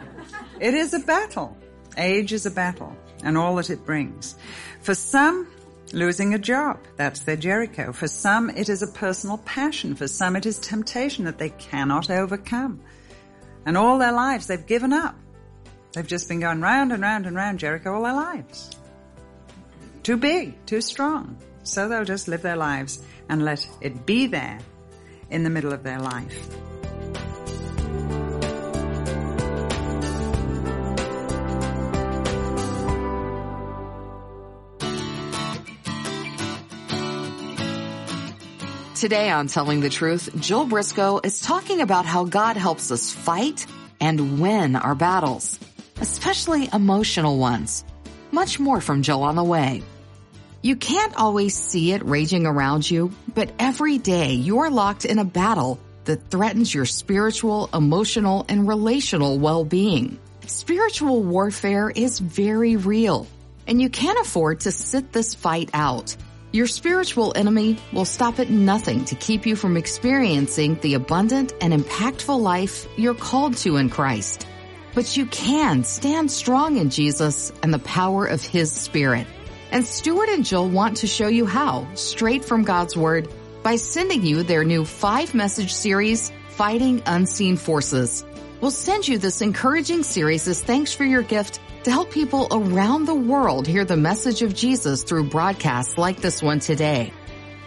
it 0.59 0.73
is 0.73 0.93
a 0.93 0.99
battle. 0.99 1.57
Age 1.97 2.33
is 2.33 2.45
a 2.45 2.51
battle, 2.51 2.95
and 3.23 3.37
all 3.37 3.55
that 3.55 3.69
it 3.69 3.85
brings. 3.85 4.35
For 4.81 4.95
some, 4.95 5.47
Losing 5.93 6.33
a 6.33 6.39
job, 6.39 6.79
that's 6.95 7.19
their 7.19 7.35
Jericho. 7.35 7.93
For 7.93 8.07
some, 8.07 8.49
it 8.49 8.67
is 8.67 8.81
a 8.81 8.87
personal 8.87 9.37
passion. 9.37 9.93
For 9.93 10.07
some, 10.07 10.35
it 10.35 10.47
is 10.47 10.57
temptation 10.57 11.25
that 11.25 11.37
they 11.37 11.51
cannot 11.51 12.09
overcome. 12.09 12.81
And 13.67 13.77
all 13.77 13.99
their 13.99 14.11
lives, 14.11 14.47
they've 14.47 14.65
given 14.65 14.91
up. 14.91 15.15
They've 15.93 16.07
just 16.07 16.27
been 16.27 16.39
going 16.39 16.61
round 16.61 16.91
and 16.91 17.03
round 17.03 17.27
and 17.27 17.35
round 17.35 17.59
Jericho 17.59 17.93
all 17.93 18.01
their 18.01 18.13
lives. 18.13 18.71
Too 20.01 20.17
big, 20.17 20.65
too 20.65 20.81
strong. 20.81 21.37
So 21.61 21.87
they'll 21.87 22.05
just 22.05 22.27
live 22.27 22.41
their 22.41 22.55
lives 22.55 23.05
and 23.29 23.45
let 23.45 23.65
it 23.79 24.03
be 24.07 24.25
there 24.25 24.57
in 25.33 25.43
the 25.43 25.49
middle 25.49 25.73
of 25.73 25.83
their 25.83 25.99
life. 25.99 26.49
Today 38.95 39.29
on 39.29 39.47
Telling 39.47 39.81
the 39.81 39.89
Truth, 39.89 40.29
Jill 40.39 40.65
Briscoe 40.65 41.19
is 41.25 41.41
talking 41.41 41.81
about 41.81 42.05
how 42.05 42.23
God 42.23 42.55
helps 42.55 42.89
us 42.89 43.11
fight 43.11 43.65
and 43.99 44.39
win 44.39 44.77
our 44.77 44.95
battles, 44.95 45.59
especially 45.99 46.69
emotional 46.71 47.37
ones. 47.37 47.83
Much 48.31 48.61
more 48.61 48.79
from 48.79 49.01
Jill 49.01 49.23
on 49.23 49.35
the 49.35 49.43
way. 49.43 49.83
You 50.63 50.77
can't 50.77 51.17
always 51.17 51.53
see 51.57 51.91
it 51.91 52.05
raging 52.05 52.45
around 52.45 52.89
you, 52.89 53.11
but 53.35 53.51
every 53.59 53.97
day 53.97 54.31
you're 54.31 54.69
locked 54.69 55.03
in 55.03 55.19
a 55.19 55.25
battle 55.25 55.77
that 56.05 56.29
threatens 56.29 56.73
your 56.73 56.85
spiritual, 56.85 57.69
emotional, 57.73 58.45
and 58.47 58.65
relational 58.65 59.39
well-being. 59.39 60.17
Spiritual 60.47 61.21
warfare 61.21 61.89
is 61.89 62.17
very 62.17 62.77
real, 62.77 63.27
and 63.67 63.81
you 63.81 63.89
can't 63.89 64.17
afford 64.19 64.61
to 64.61 64.71
sit 64.71 65.11
this 65.11 65.35
fight 65.35 65.69
out. 65.73 66.15
Your 66.53 66.67
spiritual 66.67 67.33
enemy 67.35 67.77
will 67.91 68.05
stop 68.05 68.39
at 68.39 68.49
nothing 68.49 69.03
to 69.05 69.15
keep 69.15 69.45
you 69.45 69.57
from 69.57 69.75
experiencing 69.75 70.79
the 70.79 70.93
abundant 70.93 71.51
and 71.59 71.73
impactful 71.73 72.39
life 72.39 72.87
you're 72.95 73.15
called 73.15 73.57
to 73.57 73.75
in 73.75 73.89
Christ. 73.89 74.47
But 74.95 75.17
you 75.17 75.25
can 75.25 75.83
stand 75.83 76.31
strong 76.31 76.77
in 76.77 76.89
Jesus 76.89 77.51
and 77.61 77.73
the 77.73 77.79
power 77.79 78.25
of 78.25 78.41
His 78.41 78.71
Spirit. 78.71 79.27
And 79.73 79.87
Stuart 79.87 80.29
and 80.29 80.45
Jill 80.45 80.69
want 80.69 80.97
to 80.97 81.07
show 81.07 81.27
you 81.27 81.47
how, 81.47 81.87
straight 81.95 82.45
from 82.45 82.61
God's 82.61 82.95
Word, 82.95 83.27
by 83.63 83.75
sending 83.77 84.23
you 84.23 84.43
their 84.43 84.63
new 84.63 84.85
five 84.85 85.33
message 85.33 85.73
series, 85.73 86.31
Fighting 86.49 87.01
Unseen 87.07 87.57
Forces. 87.57 88.23
We'll 88.61 88.69
send 88.69 89.07
you 89.07 89.17
this 89.17 89.41
encouraging 89.41 90.03
series 90.03 90.47
as 90.47 90.61
thanks 90.61 90.93
for 90.93 91.05
your 91.05 91.23
gift 91.23 91.59
to 91.85 91.91
help 91.91 92.11
people 92.11 92.47
around 92.51 93.05
the 93.05 93.15
world 93.15 93.65
hear 93.65 93.83
the 93.83 93.97
message 93.97 94.43
of 94.43 94.53
Jesus 94.53 95.01
through 95.01 95.31
broadcasts 95.31 95.97
like 95.97 96.17
this 96.17 96.43
one 96.43 96.59
today. 96.59 97.11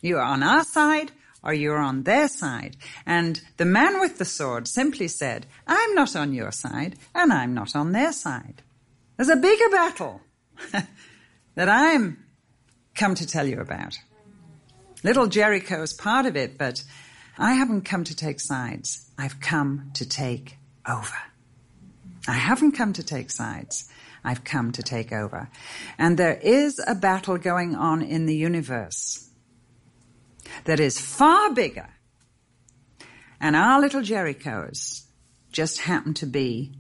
You 0.02 0.18
are 0.18 0.24
on 0.24 0.44
our 0.44 0.64
side 0.64 1.12
or 1.44 1.54
you're 1.54 1.78
on 1.78 2.04
their 2.04 2.28
side. 2.28 2.76
And 3.06 3.42
the 3.58 3.66
man 3.66 4.00
with 4.00 4.18
the 4.18 4.26
sword 4.26 4.68
simply 4.68 5.08
said, 5.08 5.46
I'm 5.68 5.96
not 5.96 6.16
on 6.16 6.34
your 6.34 6.52
side 6.52 6.96
and 7.16 7.32
I'm 7.32 7.54
not 7.54 7.76
on 7.76 7.92
their 7.92 8.12
side. 8.12 8.62
There's 9.18 9.30
a 9.30 9.36
bigger 9.36 9.70
battle 9.70 10.22
that 11.56 11.70
I'm 11.70 12.24
come 12.96 13.16
to 13.16 13.28
tell 13.28 13.48
you 13.48 13.60
about. 13.60 13.98
Little 15.04 15.28
Jericho 15.28 15.82
is 15.82 15.94
part 15.94 16.26
of 16.26 16.36
it, 16.36 16.58
but 16.58 16.84
I 17.38 17.54
haven't 17.54 17.82
come 17.82 18.04
to 18.04 18.16
take 18.16 18.42
sides. 18.42 19.10
I've 19.18 19.40
come 19.40 19.92
to 19.94 20.08
take 20.08 20.58
over. 20.88 21.16
I 22.28 22.34
haven't 22.34 22.74
come 22.74 22.92
to 22.94 23.04
take 23.04 23.32
sides. 23.32 23.90
I've 24.24 24.44
come 24.44 24.74
to 24.74 24.84
take 24.84 25.14
over. 25.14 25.50
And 25.98 26.18
there 26.18 26.38
is 26.38 26.82
a 26.86 26.96
battle 26.96 27.38
going 27.38 27.76
on 27.76 28.02
in 28.02 28.26
the 28.26 28.36
universe 28.36 29.29
that 30.66 30.80
is 30.80 31.00
far 31.00 31.54
bigger. 31.54 31.90
And 33.40 33.56
our 33.56 33.80
little 33.80 34.02
Jerichos 34.02 35.04
just 35.52 35.80
happen 35.80 36.14
to 36.16 36.26
be 36.26 36.74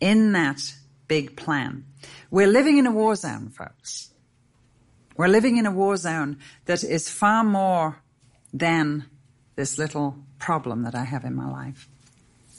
in 0.00 0.32
that 0.32 0.60
big 1.08 1.36
plan. 1.36 1.84
We're 2.30 2.46
living 2.46 2.78
in 2.78 2.86
a 2.86 2.92
war 2.92 3.16
zone, 3.16 3.50
folks. 3.50 4.10
We're 5.16 5.28
living 5.28 5.56
in 5.56 5.66
a 5.66 5.72
war 5.72 5.96
zone 5.96 6.38
that 6.66 6.84
is 6.84 7.08
far 7.08 7.42
more 7.42 7.98
than 8.52 9.06
this 9.56 9.78
little 9.78 10.16
problem 10.38 10.82
that 10.84 10.94
I 10.94 11.04
have 11.04 11.24
in 11.24 11.34
my 11.34 11.50
life. 11.50 11.88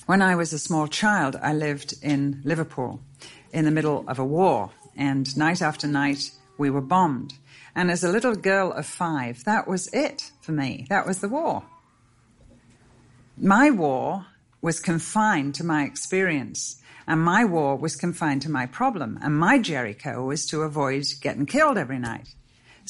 When 0.05 0.21
I 0.21 0.35
was 0.35 0.51
a 0.51 0.59
small 0.59 0.87
child, 0.87 1.37
I 1.41 1.53
lived 1.53 1.93
in 2.01 2.41
Liverpool 2.43 3.01
in 3.53 3.65
the 3.65 3.71
middle 3.71 4.03
of 4.07 4.19
a 4.19 4.25
war, 4.25 4.71
and 4.97 5.37
night 5.37 5.61
after 5.61 5.87
night 5.87 6.31
we 6.57 6.69
were 6.69 6.81
bombed. 6.81 7.33
And 7.79 7.89
as 7.89 8.03
a 8.03 8.11
little 8.11 8.35
girl 8.35 8.73
of 8.73 8.85
five, 8.85 9.45
that 9.45 9.65
was 9.65 9.87
it 9.93 10.33
for 10.41 10.51
me. 10.51 10.85
That 10.89 11.07
was 11.07 11.21
the 11.21 11.29
war. 11.29 11.63
My 13.37 13.71
war 13.71 14.25
was 14.61 14.81
confined 14.81 15.55
to 15.55 15.63
my 15.63 15.85
experience, 15.85 16.81
and 17.07 17.23
my 17.23 17.45
war 17.45 17.77
was 17.77 17.95
confined 17.95 18.41
to 18.41 18.51
my 18.51 18.65
problem, 18.65 19.17
and 19.21 19.39
my 19.39 19.59
Jericho 19.59 20.25
was 20.25 20.45
to 20.47 20.63
avoid 20.63 21.05
getting 21.21 21.45
killed 21.45 21.77
every 21.77 21.99
night. 21.99 22.35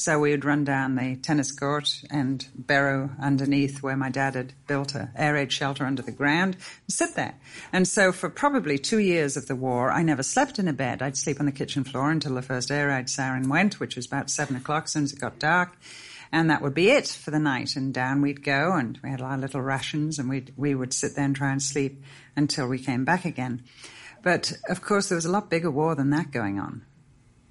So 0.00 0.18
we 0.18 0.30
would 0.30 0.46
run 0.46 0.64
down 0.64 0.94
the 0.94 1.16
tennis 1.16 1.52
court 1.52 2.00
and 2.10 2.46
burrow 2.54 3.10
underneath 3.20 3.82
where 3.82 3.98
my 3.98 4.08
dad 4.08 4.34
had 4.34 4.54
built 4.66 4.94
a 4.94 5.10
air 5.14 5.34
raid 5.34 5.52
shelter 5.52 5.84
under 5.84 6.00
the 6.00 6.10
ground 6.10 6.54
and 6.54 6.92
sit 6.94 7.16
there. 7.16 7.34
And 7.70 7.86
so 7.86 8.10
for 8.10 8.30
probably 8.30 8.78
two 8.78 9.00
years 9.00 9.36
of 9.36 9.46
the 9.46 9.54
war, 9.54 9.92
I 9.92 10.02
never 10.02 10.22
slept 10.22 10.58
in 10.58 10.68
a 10.68 10.72
bed. 10.72 11.02
I'd 11.02 11.18
sleep 11.18 11.38
on 11.38 11.44
the 11.44 11.52
kitchen 11.52 11.84
floor 11.84 12.10
until 12.10 12.34
the 12.34 12.40
first 12.40 12.70
air 12.70 12.88
raid 12.88 13.10
siren 13.10 13.50
went, 13.50 13.78
which 13.78 13.94
was 13.94 14.06
about 14.06 14.30
seven 14.30 14.56
o'clock 14.56 14.84
as 14.84 14.92
soon 14.92 15.04
as 15.04 15.12
it 15.12 15.20
got 15.20 15.38
dark. 15.38 15.76
And 16.32 16.48
that 16.48 16.62
would 16.62 16.72
be 16.72 16.88
it 16.88 17.06
for 17.06 17.30
the 17.30 17.38
night. 17.38 17.76
And 17.76 17.92
down 17.92 18.22
we'd 18.22 18.42
go 18.42 18.72
and 18.72 18.98
we 19.02 19.10
had 19.10 19.20
our 19.20 19.36
little 19.36 19.60
rations 19.60 20.18
and 20.18 20.30
we'd, 20.30 20.54
we 20.56 20.74
would 20.74 20.94
sit 20.94 21.14
there 21.14 21.26
and 21.26 21.36
try 21.36 21.52
and 21.52 21.62
sleep 21.62 22.02
until 22.36 22.66
we 22.66 22.78
came 22.78 23.04
back 23.04 23.26
again. 23.26 23.64
But 24.22 24.54
of 24.66 24.80
course, 24.80 25.10
there 25.10 25.16
was 25.16 25.26
a 25.26 25.30
lot 25.30 25.50
bigger 25.50 25.70
war 25.70 25.94
than 25.94 26.08
that 26.08 26.30
going 26.30 26.58
on. 26.58 26.86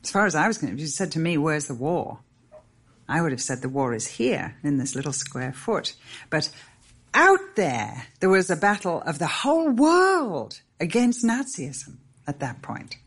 As 0.04 0.10
far 0.10 0.26
as 0.26 0.34
I 0.34 0.48
was 0.48 0.58
concerned, 0.58 0.80
if 0.80 0.82
you 0.82 0.88
said 0.88 1.12
to 1.12 1.20
me, 1.20 1.38
where's 1.38 1.68
the 1.68 1.76
war? 1.76 2.22
I 3.10 3.22
would 3.22 3.32
have 3.32 3.42
said 3.42 3.62
the 3.62 3.70
war 3.70 3.94
is 3.94 4.08
here 4.08 4.56
in 4.64 4.78
this 4.78 4.96
little 4.96 5.14
square 5.14 5.52
foot. 5.52 5.96
But 6.30 6.52
out 7.14 7.56
there, 7.56 8.06
there 8.20 8.30
was 8.30 8.52
a 8.52 8.56
battle 8.56 9.02
of 9.02 9.18
the 9.18 9.28
whole 9.28 9.72
world 9.72 10.62
against 10.80 11.26
Nazism 11.26 11.98
at 12.28 12.40
that 12.40 12.62
point. 12.62 12.98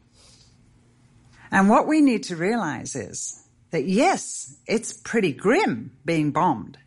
And 1.52 1.68
what 1.68 1.86
we 1.86 2.00
need 2.00 2.24
to 2.24 2.36
realize 2.36 2.96
is 2.96 3.46
that 3.70 3.84
yes, 3.84 4.56
it's 4.66 4.92
pretty 4.92 5.32
grim 5.32 5.92
being 6.04 6.32
bombed. 6.32 6.78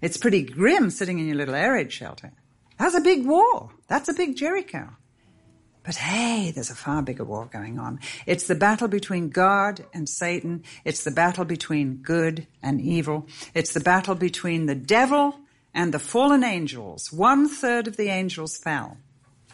It's 0.00 0.16
pretty 0.16 0.42
grim 0.42 0.90
sitting 0.90 1.18
in 1.18 1.26
your 1.26 1.36
little 1.36 1.54
air 1.54 1.72
raid 1.72 1.92
shelter. 1.92 2.32
That's 2.78 2.94
a 2.94 3.00
big 3.00 3.26
war. 3.26 3.70
That's 3.88 4.08
a 4.08 4.14
big 4.14 4.36
Jericho. 4.36 4.90
But 5.86 5.94
hey, 5.94 6.50
there's 6.50 6.70
a 6.70 6.74
far 6.74 7.00
bigger 7.00 7.22
war 7.22 7.48
going 7.50 7.78
on. 7.78 8.00
It's 8.26 8.48
the 8.48 8.56
battle 8.56 8.88
between 8.88 9.28
God 9.28 9.86
and 9.94 10.08
Satan. 10.08 10.64
It's 10.84 11.04
the 11.04 11.12
battle 11.12 11.44
between 11.44 11.98
good 11.98 12.48
and 12.60 12.80
evil. 12.80 13.28
It's 13.54 13.72
the 13.72 13.78
battle 13.78 14.16
between 14.16 14.66
the 14.66 14.74
devil 14.74 15.36
and 15.72 15.94
the 15.94 16.00
fallen 16.00 16.42
angels. 16.42 17.12
One 17.12 17.48
third 17.48 17.86
of 17.86 17.96
the 17.96 18.08
angels 18.08 18.56
fell 18.56 18.96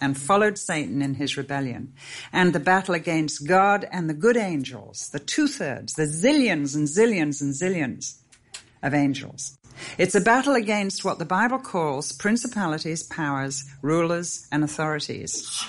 and 0.00 0.16
followed 0.16 0.56
Satan 0.56 1.02
in 1.02 1.14
his 1.14 1.36
rebellion. 1.36 1.92
And 2.32 2.54
the 2.54 2.60
battle 2.60 2.94
against 2.94 3.46
God 3.46 3.86
and 3.92 4.08
the 4.08 4.14
good 4.14 4.38
angels, 4.38 5.10
the 5.10 5.18
two 5.18 5.48
thirds, 5.48 5.92
the 5.92 6.04
zillions 6.04 6.74
and 6.74 6.88
zillions 6.88 7.42
and 7.42 7.52
zillions 7.52 8.20
of 8.82 8.94
angels. 8.94 9.58
It's 9.98 10.14
a 10.14 10.20
battle 10.20 10.54
against 10.54 11.04
what 11.04 11.18
the 11.18 11.26
Bible 11.26 11.58
calls 11.58 12.10
principalities, 12.10 13.02
powers, 13.02 13.64
rulers, 13.82 14.46
and 14.50 14.64
authorities 14.64 15.68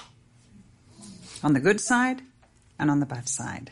on 1.43 1.53
the 1.53 1.59
good 1.59 1.79
side 1.79 2.21
and 2.79 2.89
on 2.89 2.99
the 2.99 3.05
bad 3.05 3.27
side. 3.27 3.71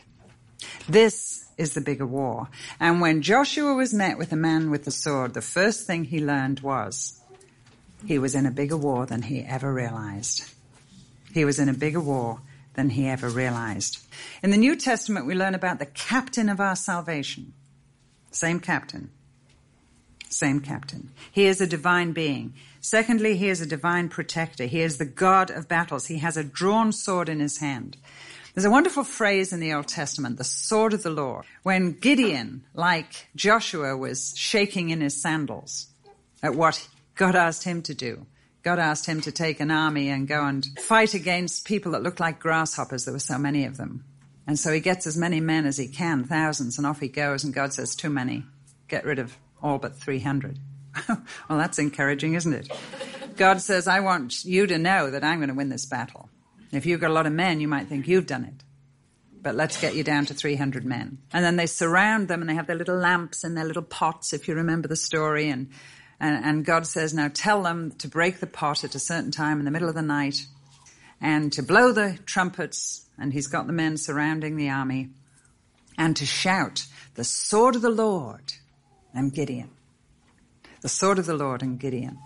This 0.88 1.46
is 1.56 1.74
the 1.74 1.80
bigger 1.80 2.06
war. 2.06 2.48
And 2.78 3.00
when 3.00 3.22
Joshua 3.22 3.74
was 3.74 3.94
met 3.94 4.18
with 4.18 4.32
a 4.32 4.36
man 4.36 4.70
with 4.70 4.84
the 4.84 4.90
sword, 4.90 5.34
the 5.34 5.40
first 5.40 5.86
thing 5.86 6.04
he 6.04 6.24
learned 6.24 6.60
was 6.60 7.20
he 8.06 8.18
was 8.18 8.34
in 8.34 8.46
a 8.46 8.50
bigger 8.50 8.76
war 8.76 9.06
than 9.06 9.22
he 9.22 9.40
ever 9.40 9.72
realized. 9.72 10.44
He 11.32 11.44
was 11.44 11.58
in 11.58 11.68
a 11.68 11.74
bigger 11.74 12.00
war 12.00 12.40
than 12.74 12.90
he 12.90 13.08
ever 13.08 13.28
realized. 13.28 13.98
In 14.42 14.50
the 14.50 14.56
New 14.56 14.76
Testament, 14.76 15.26
we 15.26 15.34
learn 15.34 15.54
about 15.54 15.78
the 15.78 15.86
captain 15.86 16.48
of 16.48 16.60
our 16.60 16.76
salvation. 16.76 17.52
Same 18.30 18.60
captain. 18.60 19.10
Same 20.28 20.60
captain. 20.60 21.10
He 21.30 21.44
is 21.46 21.60
a 21.60 21.66
divine 21.66 22.12
being. 22.12 22.54
Secondly, 22.82 23.36
he 23.36 23.48
is 23.48 23.60
a 23.60 23.66
divine 23.66 24.08
protector. 24.08 24.64
He 24.66 24.80
is 24.80 24.98
the 24.98 25.04
God 25.04 25.50
of 25.50 25.68
battles. 25.68 26.06
He 26.06 26.18
has 26.18 26.36
a 26.36 26.42
drawn 26.42 26.92
sword 26.92 27.28
in 27.28 27.38
his 27.38 27.58
hand. 27.58 27.96
There's 28.54 28.64
a 28.64 28.70
wonderful 28.70 29.04
phrase 29.04 29.52
in 29.52 29.60
the 29.60 29.72
Old 29.72 29.86
Testament, 29.86 30.36
the 30.36 30.44
sword 30.44 30.92
of 30.92 31.04
the 31.04 31.10
Lord, 31.10 31.46
when 31.62 31.92
Gideon, 31.92 32.64
like 32.74 33.28
Joshua, 33.36 33.96
was 33.96 34.34
shaking 34.36 34.90
in 34.90 35.00
his 35.00 35.22
sandals 35.22 35.86
at 36.42 36.56
what 36.56 36.86
God 37.14 37.36
asked 37.36 37.64
him 37.64 37.82
to 37.82 37.94
do. 37.94 38.26
God 38.62 38.80
asked 38.80 39.06
him 39.06 39.20
to 39.22 39.32
take 39.32 39.60
an 39.60 39.70
army 39.70 40.08
and 40.08 40.28
go 40.28 40.44
and 40.44 40.66
fight 40.80 41.14
against 41.14 41.64
people 41.64 41.92
that 41.92 42.02
looked 42.02 42.20
like 42.20 42.40
grasshoppers. 42.40 43.04
There 43.04 43.14
were 43.14 43.20
so 43.20 43.38
many 43.38 43.64
of 43.64 43.76
them. 43.76 44.04
And 44.46 44.58
so 44.58 44.72
he 44.72 44.80
gets 44.80 45.06
as 45.06 45.16
many 45.16 45.40
men 45.40 45.66
as 45.66 45.78
he 45.78 45.86
can, 45.86 46.24
thousands, 46.24 46.78
and 46.78 46.86
off 46.86 47.00
he 47.00 47.08
goes. 47.08 47.44
And 47.44 47.54
God 47.54 47.72
says, 47.72 47.94
too 47.94 48.10
many. 48.10 48.44
Get 48.88 49.04
rid 49.04 49.20
of 49.20 49.36
all 49.62 49.78
but 49.78 49.96
300. 49.96 50.58
well, 51.08 51.58
that's 51.58 51.78
encouraging, 51.78 52.34
isn't 52.34 52.52
it? 52.52 52.70
God 53.36 53.60
says, 53.60 53.88
I 53.88 54.00
want 54.00 54.44
you 54.44 54.66
to 54.66 54.78
know 54.78 55.10
that 55.10 55.24
I'm 55.24 55.38
going 55.38 55.48
to 55.48 55.54
win 55.54 55.68
this 55.68 55.86
battle. 55.86 56.28
If 56.70 56.86
you've 56.86 57.00
got 57.00 57.10
a 57.10 57.14
lot 57.14 57.26
of 57.26 57.32
men, 57.32 57.60
you 57.60 57.68
might 57.68 57.88
think 57.88 58.08
you've 58.08 58.26
done 58.26 58.44
it. 58.44 58.64
But 59.40 59.54
let's 59.54 59.80
get 59.80 59.94
you 59.94 60.04
down 60.04 60.26
to 60.26 60.34
300 60.34 60.84
men. 60.84 61.18
And 61.32 61.44
then 61.44 61.56
they 61.56 61.66
surround 61.66 62.28
them 62.28 62.40
and 62.40 62.48
they 62.48 62.54
have 62.54 62.66
their 62.66 62.76
little 62.76 62.96
lamps 62.96 63.42
and 63.42 63.56
their 63.56 63.64
little 63.64 63.82
pots, 63.82 64.32
if 64.32 64.46
you 64.46 64.54
remember 64.54 64.88
the 64.88 64.96
story. 64.96 65.48
And, 65.48 65.70
and, 66.20 66.44
and 66.44 66.64
God 66.64 66.86
says, 66.86 67.12
now 67.12 67.28
tell 67.32 67.62
them 67.62 67.90
to 67.98 68.08
break 68.08 68.38
the 68.38 68.46
pot 68.46 68.84
at 68.84 68.94
a 68.94 69.00
certain 69.00 69.32
time 69.32 69.58
in 69.58 69.64
the 69.64 69.70
middle 69.70 69.88
of 69.88 69.94
the 69.94 70.02
night 70.02 70.46
and 71.20 71.52
to 71.54 71.62
blow 71.62 71.92
the 71.92 72.18
trumpets. 72.24 73.06
And 73.18 73.32
he's 73.32 73.48
got 73.48 73.66
the 73.66 73.72
men 73.72 73.96
surrounding 73.96 74.56
the 74.56 74.70
army 74.70 75.10
and 75.98 76.16
to 76.16 76.26
shout, 76.26 76.86
the 77.14 77.24
sword 77.24 77.76
of 77.76 77.82
the 77.82 77.90
Lord 77.90 78.54
and 79.12 79.32
Gideon 79.32 79.70
the 80.82 80.88
sword 80.88 81.18
of 81.18 81.26
the 81.26 81.34
Lord 81.34 81.62
and 81.62 81.78
Gideon. 81.78 82.18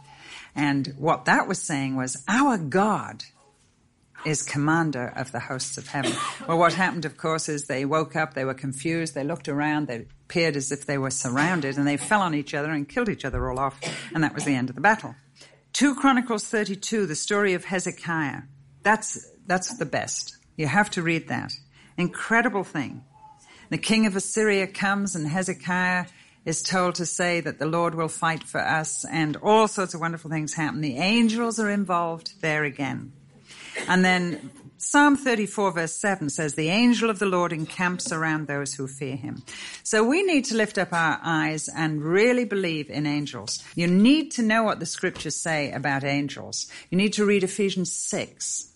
And 0.54 0.94
what 0.98 1.26
that 1.26 1.46
was 1.46 1.62
saying 1.62 1.96
was, 1.96 2.22
our 2.26 2.58
God 2.58 3.22
is 4.24 4.42
commander 4.42 5.12
of 5.14 5.30
the 5.30 5.38
hosts 5.38 5.78
of 5.78 5.86
heaven. 5.86 6.12
Well, 6.48 6.58
what 6.58 6.72
happened, 6.72 7.04
of 7.04 7.16
course, 7.16 7.48
is 7.48 7.66
they 7.66 7.84
woke 7.84 8.16
up, 8.16 8.34
they 8.34 8.44
were 8.44 8.54
confused, 8.54 9.14
they 9.14 9.22
looked 9.22 9.48
around, 9.48 9.86
they 9.86 10.06
appeared 10.24 10.56
as 10.56 10.72
if 10.72 10.86
they 10.86 10.98
were 10.98 11.10
surrounded, 11.10 11.76
and 11.76 11.86
they 11.86 11.96
fell 11.96 12.22
on 12.22 12.34
each 12.34 12.54
other 12.54 12.70
and 12.70 12.88
killed 12.88 13.08
each 13.08 13.24
other 13.24 13.48
all 13.48 13.58
off, 13.60 13.78
and 14.12 14.24
that 14.24 14.34
was 14.34 14.44
the 14.44 14.54
end 14.54 14.68
of 14.68 14.74
the 14.74 14.80
battle. 14.80 15.14
2 15.74 15.94
Chronicles 15.94 16.44
32, 16.44 17.06
the 17.06 17.14
story 17.14 17.52
of 17.52 17.66
Hezekiah. 17.66 18.42
That's, 18.82 19.30
that's 19.46 19.76
the 19.76 19.84
best. 19.84 20.38
You 20.56 20.66
have 20.66 20.90
to 20.92 21.02
read 21.02 21.28
that. 21.28 21.52
Incredible 21.98 22.64
thing. 22.64 23.04
The 23.68 23.78
king 23.78 24.06
of 24.06 24.16
Assyria 24.16 24.66
comes 24.66 25.14
and 25.14 25.28
Hezekiah 25.28 26.06
is 26.46 26.62
told 26.62 26.94
to 26.94 27.04
say 27.04 27.40
that 27.40 27.58
the 27.58 27.66
Lord 27.66 27.94
will 27.94 28.08
fight 28.08 28.44
for 28.44 28.60
us 28.60 29.04
and 29.04 29.36
all 29.36 29.68
sorts 29.68 29.92
of 29.92 30.00
wonderful 30.00 30.30
things 30.30 30.54
happen. 30.54 30.80
The 30.80 30.96
angels 30.96 31.58
are 31.58 31.68
involved 31.68 32.40
there 32.40 32.64
again. 32.64 33.12
And 33.88 34.04
then 34.04 34.50
Psalm 34.78 35.16
34 35.16 35.72
verse 35.72 35.94
7 35.94 36.30
says, 36.30 36.54
the 36.54 36.70
angel 36.70 37.10
of 37.10 37.18
the 37.18 37.26
Lord 37.26 37.52
encamps 37.52 38.12
around 38.12 38.46
those 38.46 38.74
who 38.74 38.86
fear 38.86 39.16
him. 39.16 39.42
So 39.82 40.04
we 40.04 40.22
need 40.22 40.44
to 40.46 40.56
lift 40.56 40.78
up 40.78 40.92
our 40.92 41.18
eyes 41.22 41.68
and 41.68 42.02
really 42.02 42.44
believe 42.44 42.90
in 42.90 43.06
angels. 43.06 43.62
You 43.74 43.88
need 43.88 44.30
to 44.32 44.42
know 44.42 44.62
what 44.62 44.78
the 44.78 44.86
scriptures 44.86 45.34
say 45.34 45.72
about 45.72 46.04
angels. 46.04 46.70
You 46.90 46.96
need 46.96 47.14
to 47.14 47.26
read 47.26 47.42
Ephesians 47.42 47.92
6 47.92 48.72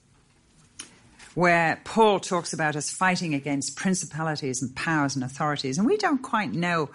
where 1.35 1.81
Paul 1.85 2.19
talks 2.19 2.53
about 2.53 2.75
us 2.75 2.91
fighting 2.91 3.35
against 3.35 3.77
principalities 3.77 4.63
and 4.63 4.75
powers 4.75 5.15
and 5.15 5.25
authorities. 5.25 5.79
And 5.79 5.87
we 5.87 5.97
don't 5.97 6.23
quite 6.23 6.53
know 6.53 6.91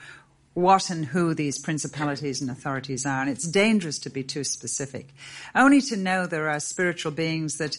what 0.56 0.90
and 0.90 1.06
who 1.06 1.34
these 1.34 1.60
principalities 1.60 2.42
and 2.42 2.50
authorities 2.50 3.06
are. 3.06 3.22
And 3.22 3.30
it's 3.30 3.48
dangerous 3.48 4.00
to 4.00 4.10
be 4.10 4.24
too 4.24 4.44
specific. 4.44 5.14
Only 5.54 5.82
to 5.82 5.98
know 5.98 6.26
there 6.26 6.50
are 6.50 6.60
spiritual 6.60 7.12
beings 7.12 7.58
that 7.58 7.78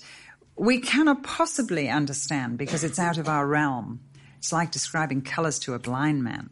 we 0.57 0.79
cannot 0.79 1.23
possibly 1.23 1.89
understand 1.89 2.59
because 2.59 2.85
it's 2.85 2.99
out 2.99 3.19
of 3.19 3.29
our 3.29 3.47
realm. 3.47 4.01
It's 4.39 4.53
like 4.53 4.71
describing 4.71 5.23
colors 5.23 5.59
to 5.61 5.75
a 5.75 5.79
blind 5.79 6.23
man. 6.23 6.51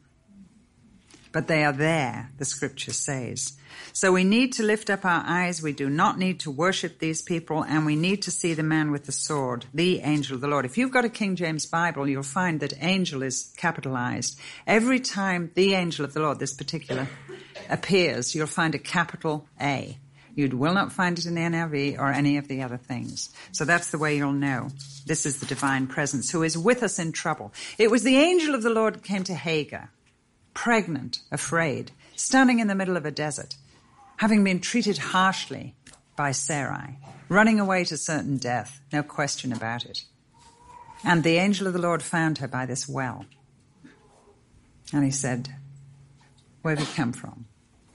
But 1.34 1.48
they 1.48 1.64
are 1.64 1.72
there, 1.72 2.30
the 2.38 2.44
scripture 2.44 2.92
says. 2.92 3.54
So 3.92 4.12
we 4.12 4.22
need 4.22 4.52
to 4.52 4.62
lift 4.62 4.88
up 4.88 5.04
our 5.04 5.24
eyes. 5.26 5.60
We 5.60 5.72
do 5.72 5.90
not 5.90 6.16
need 6.16 6.38
to 6.40 6.50
worship 6.50 7.00
these 7.00 7.22
people 7.22 7.64
and 7.64 7.84
we 7.84 7.96
need 7.96 8.22
to 8.22 8.30
see 8.30 8.54
the 8.54 8.62
man 8.62 8.92
with 8.92 9.06
the 9.06 9.12
sword, 9.12 9.66
the 9.74 9.98
angel 9.98 10.36
of 10.36 10.40
the 10.40 10.46
Lord. 10.46 10.64
If 10.64 10.78
you've 10.78 10.92
got 10.92 11.04
a 11.04 11.08
King 11.08 11.34
James 11.34 11.66
Bible, 11.66 12.08
you'll 12.08 12.22
find 12.22 12.60
that 12.60 12.80
angel 12.80 13.24
is 13.24 13.52
capitalized. 13.56 14.38
Every 14.64 15.00
time 15.00 15.50
the 15.56 15.74
angel 15.74 16.04
of 16.04 16.14
the 16.14 16.20
Lord, 16.20 16.38
this 16.38 16.54
particular, 16.54 17.08
appears, 17.68 18.36
you'll 18.36 18.46
find 18.46 18.76
a 18.76 18.78
capital 18.78 19.48
A. 19.60 19.98
You 20.36 20.48
will 20.56 20.74
not 20.74 20.92
find 20.92 21.18
it 21.18 21.26
in 21.26 21.34
the 21.34 21.40
NIV 21.40 21.98
or 21.98 22.12
any 22.12 22.36
of 22.36 22.46
the 22.46 22.62
other 22.62 22.76
things. 22.76 23.30
So 23.50 23.64
that's 23.64 23.90
the 23.90 23.98
way 23.98 24.16
you'll 24.16 24.32
know. 24.32 24.68
This 25.04 25.26
is 25.26 25.40
the 25.40 25.46
divine 25.46 25.88
presence 25.88 26.30
who 26.30 26.44
is 26.44 26.56
with 26.56 26.84
us 26.84 27.00
in 27.00 27.10
trouble. 27.10 27.52
It 27.76 27.90
was 27.90 28.04
the 28.04 28.18
angel 28.18 28.54
of 28.54 28.62
the 28.62 28.70
Lord 28.70 29.02
came 29.02 29.24
to 29.24 29.34
Hagar, 29.34 29.90
pregnant, 30.54 31.18
afraid, 31.30 31.90
standing 32.16 32.60
in 32.60 32.68
the 32.68 32.74
middle 32.74 32.96
of 32.96 33.04
a 33.04 33.10
desert 33.10 33.56
having 34.16 34.44
been 34.44 34.60
treated 34.60 34.98
harshly 34.98 35.74
by 36.16 36.32
Sarai, 36.32 36.98
running 37.28 37.58
away 37.58 37.84
to 37.84 37.96
certain 37.96 38.36
death, 38.36 38.80
no 38.92 39.02
question 39.02 39.52
about 39.52 39.84
it. 39.84 40.04
And 41.04 41.22
the 41.22 41.36
angel 41.36 41.66
of 41.66 41.72
the 41.72 41.80
Lord 41.80 42.02
found 42.02 42.38
her 42.38 42.48
by 42.48 42.66
this 42.66 42.88
well. 42.88 43.26
And 44.92 45.04
he 45.04 45.10
said, 45.10 45.48
Where 46.62 46.74
have 46.76 46.86
you 46.86 46.94
come 46.94 47.12
from? 47.12 47.46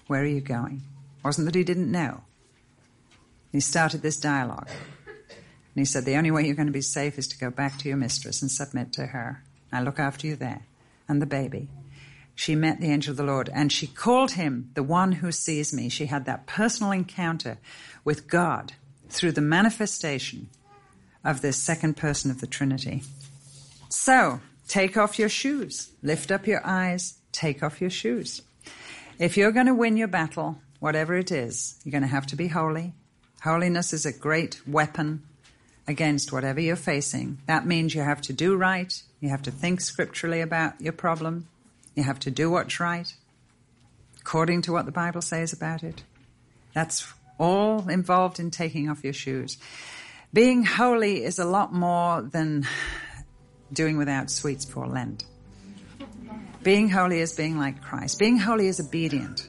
Where 0.08 0.22
are 0.22 0.28
you 0.28 0.42
going? 0.42 0.84
Wasn't 1.24 1.46
that 1.46 1.56
he 1.56 1.64
didn't 1.64 1.92
know. 1.92 2.24
He 3.52 3.60
started 3.60 4.02
this 4.02 4.20
dialogue. 4.20 4.70
And 5.28 5.82
he 5.82 5.86
said, 5.86 6.06
The 6.06 6.16
only 6.16 6.32
way 6.32 6.46
you're 6.46 6.56
going 6.56 6.68
to 6.68 6.74
be 6.74 6.82
safe 6.82 7.18
is 7.18 7.28
to 7.30 7.38
go 7.38 7.50
back 7.50 7.78
to 7.80 7.88
your 7.88 7.98
mistress 7.98 8.42
and 8.42 8.52
submit 8.52 8.94
to 8.94 9.08
her. 9.08 9.44
I 9.72 9.82
look 9.82 10.00
after 10.00 10.28
you 10.28 10.36
there 10.36 10.66
and 11.08 11.22
the 11.22 11.26
baby. 11.26 11.70
She 12.40 12.56
met 12.56 12.80
the 12.80 12.90
angel 12.90 13.12
of 13.12 13.18
the 13.18 13.24
Lord 13.24 13.50
and 13.54 13.70
she 13.70 13.86
called 13.86 14.32
him 14.32 14.72
the 14.74 14.82
one 14.82 15.12
who 15.12 15.30
sees 15.30 15.74
me. 15.74 15.90
She 15.90 16.06
had 16.06 16.24
that 16.24 16.46
personal 16.46 16.94
encounter 16.94 17.58
with 18.06 18.30
God 18.30 18.72
through 19.10 19.34
the 19.34 19.42
manifestation 19.42 20.48
of 21.22 21.42
this 21.42 21.58
second 21.58 21.98
person 21.98 22.32
of 22.32 22.40
the 22.40 22.48
Trinity. 22.48 23.04
So, 23.90 24.40
take 24.70 24.96
off 24.96 25.20
your 25.20 25.28
shoes, 25.28 25.92
lift 26.02 26.32
up 26.32 26.48
your 26.48 26.66
eyes, 26.66 27.16
take 27.34 27.62
off 27.62 27.82
your 27.82 27.90
shoes. 27.90 28.42
If 29.20 29.36
you're 29.36 29.52
going 29.52 29.66
to 29.66 29.74
win 29.74 29.98
your 29.98 30.08
battle, 30.08 30.62
whatever 30.80 31.18
it 31.18 31.34
is, 31.34 31.78
you're 31.84 31.92
going 31.92 32.04
to 32.04 32.08
have 32.08 32.28
to 32.28 32.38
be 32.38 32.48
holy. 32.48 32.94
Holiness 33.44 33.92
is 33.92 34.06
a 34.06 34.18
great 34.18 34.66
weapon 34.66 35.24
against 35.90 36.32
whatever 36.32 36.62
you're 36.62 36.78
facing. 36.78 37.40
That 37.48 37.66
means 37.66 37.94
you 37.94 38.02
have 38.02 38.22
to 38.22 38.34
do 38.34 38.56
right, 38.56 38.94
you 39.20 39.28
have 39.28 39.42
to 39.42 39.52
think 39.52 39.82
scripturally 39.82 40.40
about 40.40 40.80
your 40.80 40.94
problem, 40.94 41.50
you 41.96 42.04
have 42.04 42.20
to 42.20 42.32
do 42.32 42.50
what's 42.50 42.80
right, 42.80 43.14
according 44.20 44.64
to 44.64 44.72
what 44.72 44.86
the 44.86 44.92
Bible 44.92 45.22
says 45.22 45.54
about 45.54 45.84
it. 45.84 46.04
That's 46.74 47.12
all 47.38 47.90
involved 47.90 48.40
in 48.40 48.52
taking 48.52 48.90
off 48.90 49.04
your 49.04 49.14
shoes. 49.14 49.58
Being 50.34 50.64
holy 50.64 51.24
is 51.24 51.40
a 51.40 51.46
lot 51.46 51.74
more 51.74 52.22
than 52.22 52.68
doing 53.74 53.98
without 53.98 54.30
sweets 54.30 54.66
for 54.66 54.88
Lent. 54.88 55.26
Being 56.62 56.90
holy 56.90 57.20
is 57.20 57.36
being 57.36 57.58
like 57.58 57.82
Christ. 57.82 58.20
Being 58.20 58.38
holy 58.38 58.68
is 58.68 58.80
obedient. 58.80 59.48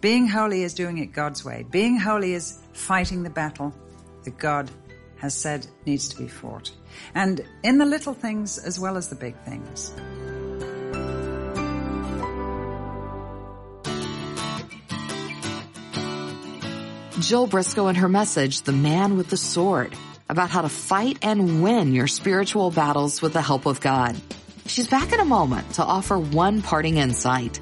Being 0.00 0.28
holy 0.28 0.62
is 0.62 0.74
doing 0.74 0.98
it 0.98 1.12
God's 1.12 1.44
way. 1.44 1.64
Being 1.68 1.98
holy 1.98 2.34
is 2.34 2.58
fighting 2.72 3.22
the 3.22 3.30
battle 3.30 3.74
that 4.24 4.36
God 4.36 4.70
has 5.16 5.34
said 5.34 5.66
needs 5.86 6.08
to 6.08 6.16
be 6.18 6.28
fought. 6.28 6.70
And 7.14 7.40
in 7.62 7.78
the 7.78 7.86
little 7.86 8.14
things 8.14 8.58
as 8.58 8.78
well 8.78 8.96
as 8.96 9.08
the 9.08 9.16
big 9.16 9.34
things. 9.38 9.92
Jill 17.20 17.46
Briscoe 17.46 17.86
and 17.86 17.96
her 17.96 18.10
message, 18.10 18.62
The 18.62 18.72
Man 18.72 19.16
with 19.16 19.30
the 19.30 19.38
Sword, 19.38 19.94
about 20.28 20.50
how 20.50 20.60
to 20.60 20.68
fight 20.68 21.18
and 21.22 21.62
win 21.62 21.94
your 21.94 22.06
spiritual 22.06 22.70
battles 22.70 23.22
with 23.22 23.32
the 23.32 23.40
help 23.40 23.64
of 23.64 23.80
God. 23.80 24.20
She's 24.66 24.88
back 24.88 25.12
in 25.12 25.20
a 25.20 25.24
moment 25.24 25.74
to 25.74 25.82
offer 25.82 26.18
one 26.18 26.60
parting 26.60 26.98
insight. 26.98 27.58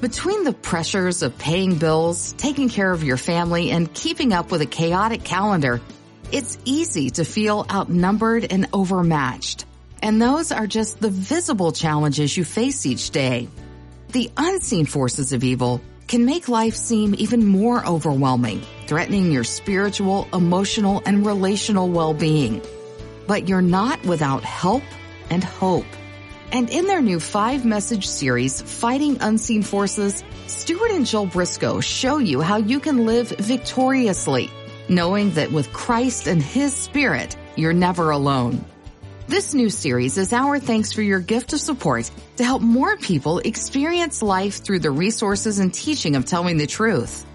Between 0.00 0.42
the 0.42 0.52
pressures 0.52 1.22
of 1.22 1.38
paying 1.38 1.76
bills, 1.76 2.32
taking 2.38 2.68
care 2.68 2.90
of 2.90 3.04
your 3.04 3.16
family, 3.16 3.70
and 3.70 3.92
keeping 3.94 4.32
up 4.32 4.50
with 4.50 4.62
a 4.62 4.66
chaotic 4.66 5.22
calendar, 5.22 5.80
it's 6.32 6.58
easy 6.64 7.10
to 7.10 7.24
feel 7.24 7.66
outnumbered 7.70 8.52
and 8.52 8.68
overmatched. 8.72 9.64
And 10.02 10.20
those 10.20 10.50
are 10.50 10.66
just 10.66 11.00
the 11.00 11.10
visible 11.10 11.70
challenges 11.70 12.36
you 12.36 12.44
face 12.44 12.84
each 12.84 13.10
day. 13.10 13.48
The 14.10 14.30
unseen 14.36 14.86
forces 14.86 15.32
of 15.32 15.44
evil 15.44 15.80
can 16.08 16.24
make 16.24 16.48
life 16.48 16.74
seem 16.74 17.14
even 17.16 17.46
more 17.46 17.86
overwhelming, 17.86 18.62
threatening 18.88 19.30
your 19.30 19.44
spiritual, 19.44 20.26
emotional, 20.32 21.02
and 21.04 21.26
relational 21.26 21.90
well-being. 21.90 22.62
But 23.26 23.46
you're 23.46 23.60
not 23.60 24.02
without 24.04 24.42
help 24.42 24.82
and 25.28 25.44
hope. 25.44 25.84
And 26.50 26.70
in 26.70 26.86
their 26.86 27.02
new 27.02 27.20
five 27.20 27.66
message 27.66 28.06
series, 28.08 28.62
Fighting 28.62 29.18
Unseen 29.20 29.62
Forces, 29.62 30.24
Stuart 30.46 30.92
and 30.92 31.04
Jill 31.04 31.26
Briscoe 31.26 31.80
show 31.80 32.16
you 32.16 32.40
how 32.40 32.56
you 32.56 32.80
can 32.80 33.04
live 33.04 33.28
victoriously, 33.28 34.50
knowing 34.88 35.32
that 35.32 35.52
with 35.52 35.70
Christ 35.74 36.26
and 36.26 36.42
His 36.42 36.72
Spirit, 36.74 37.36
you're 37.56 37.74
never 37.74 38.10
alone. 38.10 38.64
This 39.26 39.52
new 39.52 39.68
series 39.68 40.16
is 40.16 40.32
our 40.32 40.58
thanks 40.58 40.94
for 40.94 41.02
your 41.02 41.20
gift 41.20 41.52
of 41.52 41.60
support 41.60 42.10
to 42.36 42.44
help 42.44 42.62
more 42.62 42.96
people 42.96 43.40
experience 43.40 44.22
life 44.22 44.64
through 44.64 44.78
the 44.78 44.90
resources 44.90 45.58
and 45.58 45.74
teaching 45.74 46.16
of 46.16 46.24
telling 46.24 46.56
the 46.56 46.66
truth. 46.66 47.26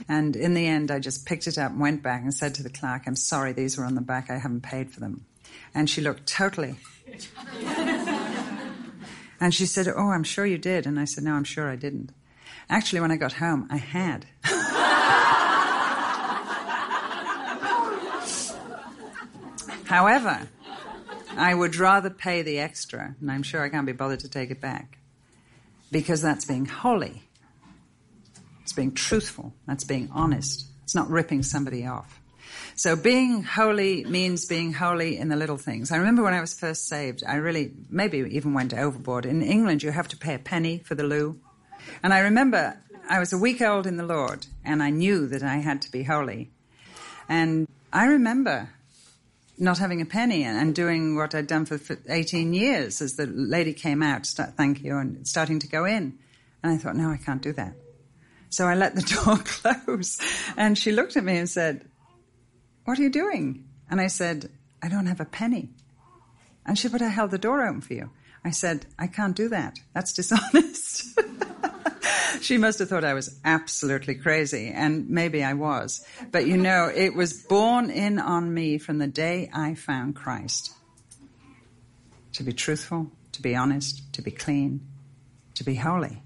And 0.08 0.34
in 0.34 0.54
the 0.54 0.66
end, 0.66 0.90
I 0.90 0.98
just 0.98 1.24
picked 1.24 1.46
it 1.46 1.56
up 1.56 1.70
and 1.70 1.80
went 1.80 2.02
back 2.02 2.22
and 2.22 2.34
said 2.34 2.56
to 2.56 2.64
the 2.64 2.70
clerk, 2.70 3.02
I'm 3.06 3.14
sorry, 3.14 3.52
these 3.52 3.78
were 3.78 3.84
on 3.84 3.94
the 3.94 4.00
back. 4.00 4.28
I 4.28 4.38
haven't 4.38 4.62
paid 4.62 4.90
for 4.90 4.98
them. 4.98 5.24
And 5.72 5.88
she 5.88 6.00
looked 6.00 6.26
totally. 6.26 6.74
and 9.40 9.54
she 9.54 9.64
said, 9.64 9.86
Oh, 9.86 10.10
I'm 10.10 10.24
sure 10.24 10.44
you 10.44 10.58
did. 10.58 10.84
And 10.84 10.98
I 10.98 11.04
said, 11.04 11.22
No, 11.22 11.34
I'm 11.34 11.44
sure 11.44 11.70
I 11.70 11.76
didn't. 11.76 12.10
Actually, 12.68 13.02
when 13.02 13.12
I 13.12 13.16
got 13.16 13.34
home, 13.34 13.68
I 13.70 13.76
had. 13.76 14.26
However, 19.84 20.48
I 21.38 21.54
would 21.54 21.76
rather 21.76 22.10
pay 22.10 22.42
the 22.42 22.58
extra, 22.58 23.14
and 23.20 23.30
I'm 23.30 23.42
sure 23.42 23.62
I 23.62 23.68
can't 23.68 23.86
be 23.86 23.92
bothered 23.92 24.20
to 24.20 24.28
take 24.28 24.50
it 24.50 24.60
back, 24.60 24.98
because 25.90 26.20
that's 26.20 26.44
being 26.44 26.66
holy. 26.66 27.22
It's 28.62 28.72
being 28.72 28.92
truthful. 28.92 29.54
That's 29.66 29.84
being 29.84 30.10
honest. 30.12 30.66
It's 30.84 30.94
not 30.94 31.08
ripping 31.08 31.42
somebody 31.42 31.86
off. 31.86 32.20
So 32.74 32.96
being 32.96 33.42
holy 33.42 34.04
means 34.04 34.46
being 34.46 34.72
holy 34.72 35.16
in 35.16 35.28
the 35.28 35.36
little 35.36 35.56
things. 35.56 35.90
I 35.90 35.96
remember 35.96 36.22
when 36.22 36.34
I 36.34 36.40
was 36.40 36.58
first 36.58 36.86
saved, 36.86 37.22
I 37.26 37.36
really 37.36 37.72
maybe 37.90 38.18
even 38.18 38.54
went 38.54 38.74
overboard. 38.74 39.26
In 39.26 39.42
England, 39.42 39.82
you 39.82 39.90
have 39.90 40.08
to 40.08 40.16
pay 40.16 40.34
a 40.34 40.38
penny 40.38 40.78
for 40.78 40.94
the 40.94 41.02
loo. 41.02 41.40
And 42.02 42.12
I 42.12 42.20
remember 42.20 42.78
I 43.08 43.18
was 43.18 43.32
a 43.32 43.38
week 43.38 43.62
old 43.62 43.86
in 43.86 43.96
the 43.96 44.06
Lord 44.06 44.46
and 44.64 44.82
I 44.82 44.90
knew 44.90 45.26
that 45.28 45.42
I 45.42 45.56
had 45.56 45.82
to 45.82 45.90
be 45.90 46.02
holy. 46.04 46.50
And 47.28 47.66
I 47.92 48.06
remember 48.06 48.70
not 49.58 49.78
having 49.78 50.00
a 50.00 50.06
penny 50.06 50.44
and 50.44 50.74
doing 50.74 51.16
what 51.16 51.34
I'd 51.34 51.46
done 51.46 51.64
for 51.64 51.78
18 52.08 52.54
years 52.54 53.00
as 53.02 53.16
the 53.16 53.26
lady 53.26 53.72
came 53.72 54.02
out, 54.02 54.26
start, 54.26 54.54
thank 54.56 54.82
you, 54.82 54.96
and 54.96 55.26
starting 55.26 55.58
to 55.60 55.68
go 55.68 55.84
in. 55.84 56.18
And 56.62 56.72
I 56.72 56.76
thought, 56.78 56.96
no, 56.96 57.10
I 57.10 57.16
can't 57.16 57.42
do 57.42 57.52
that. 57.54 57.74
So 58.50 58.66
I 58.66 58.74
let 58.74 58.94
the 58.94 59.02
door 59.24 59.38
close 59.38 60.18
and 60.56 60.76
she 60.78 60.92
looked 60.92 61.16
at 61.16 61.24
me 61.24 61.36
and 61.36 61.48
said, 61.48 61.84
what 62.84 62.98
are 62.98 63.02
you 63.02 63.10
doing? 63.10 63.64
And 63.90 64.00
I 64.00 64.06
said, 64.06 64.50
I 64.82 64.88
don't 64.88 65.06
have 65.06 65.20
a 65.20 65.24
penny. 65.24 65.70
And 66.64 66.78
she 66.78 66.82
said, 66.82 66.92
but 66.92 67.02
I 67.02 67.08
held 67.08 67.30
the 67.30 67.38
door 67.38 67.66
open 67.66 67.80
for 67.80 67.94
you. 67.94 68.10
I 68.44 68.50
said, 68.50 68.86
I 68.98 69.06
can't 69.08 69.36
do 69.36 69.48
that. 69.48 69.78
That's 69.94 70.12
dishonest. 70.12 71.18
she 72.42 72.58
must 72.58 72.78
have 72.78 72.88
thought 72.88 73.04
I 73.04 73.14
was 73.14 73.38
absolutely 73.44 74.14
crazy, 74.14 74.70
and 74.74 75.08
maybe 75.08 75.42
I 75.42 75.54
was. 75.54 76.04
But 76.30 76.46
you 76.46 76.56
know, 76.56 76.90
it 76.94 77.14
was 77.14 77.32
born 77.32 77.90
in 77.90 78.18
on 78.18 78.52
me 78.52 78.78
from 78.78 78.98
the 78.98 79.06
day 79.06 79.50
I 79.52 79.74
found 79.74 80.16
Christ. 80.16 80.72
To 82.34 82.42
be 82.42 82.52
truthful, 82.52 83.10
to 83.32 83.42
be 83.42 83.56
honest, 83.56 84.12
to 84.14 84.22
be 84.22 84.30
clean, 84.30 84.86
to 85.54 85.64
be 85.64 85.74
holy. 85.74 86.22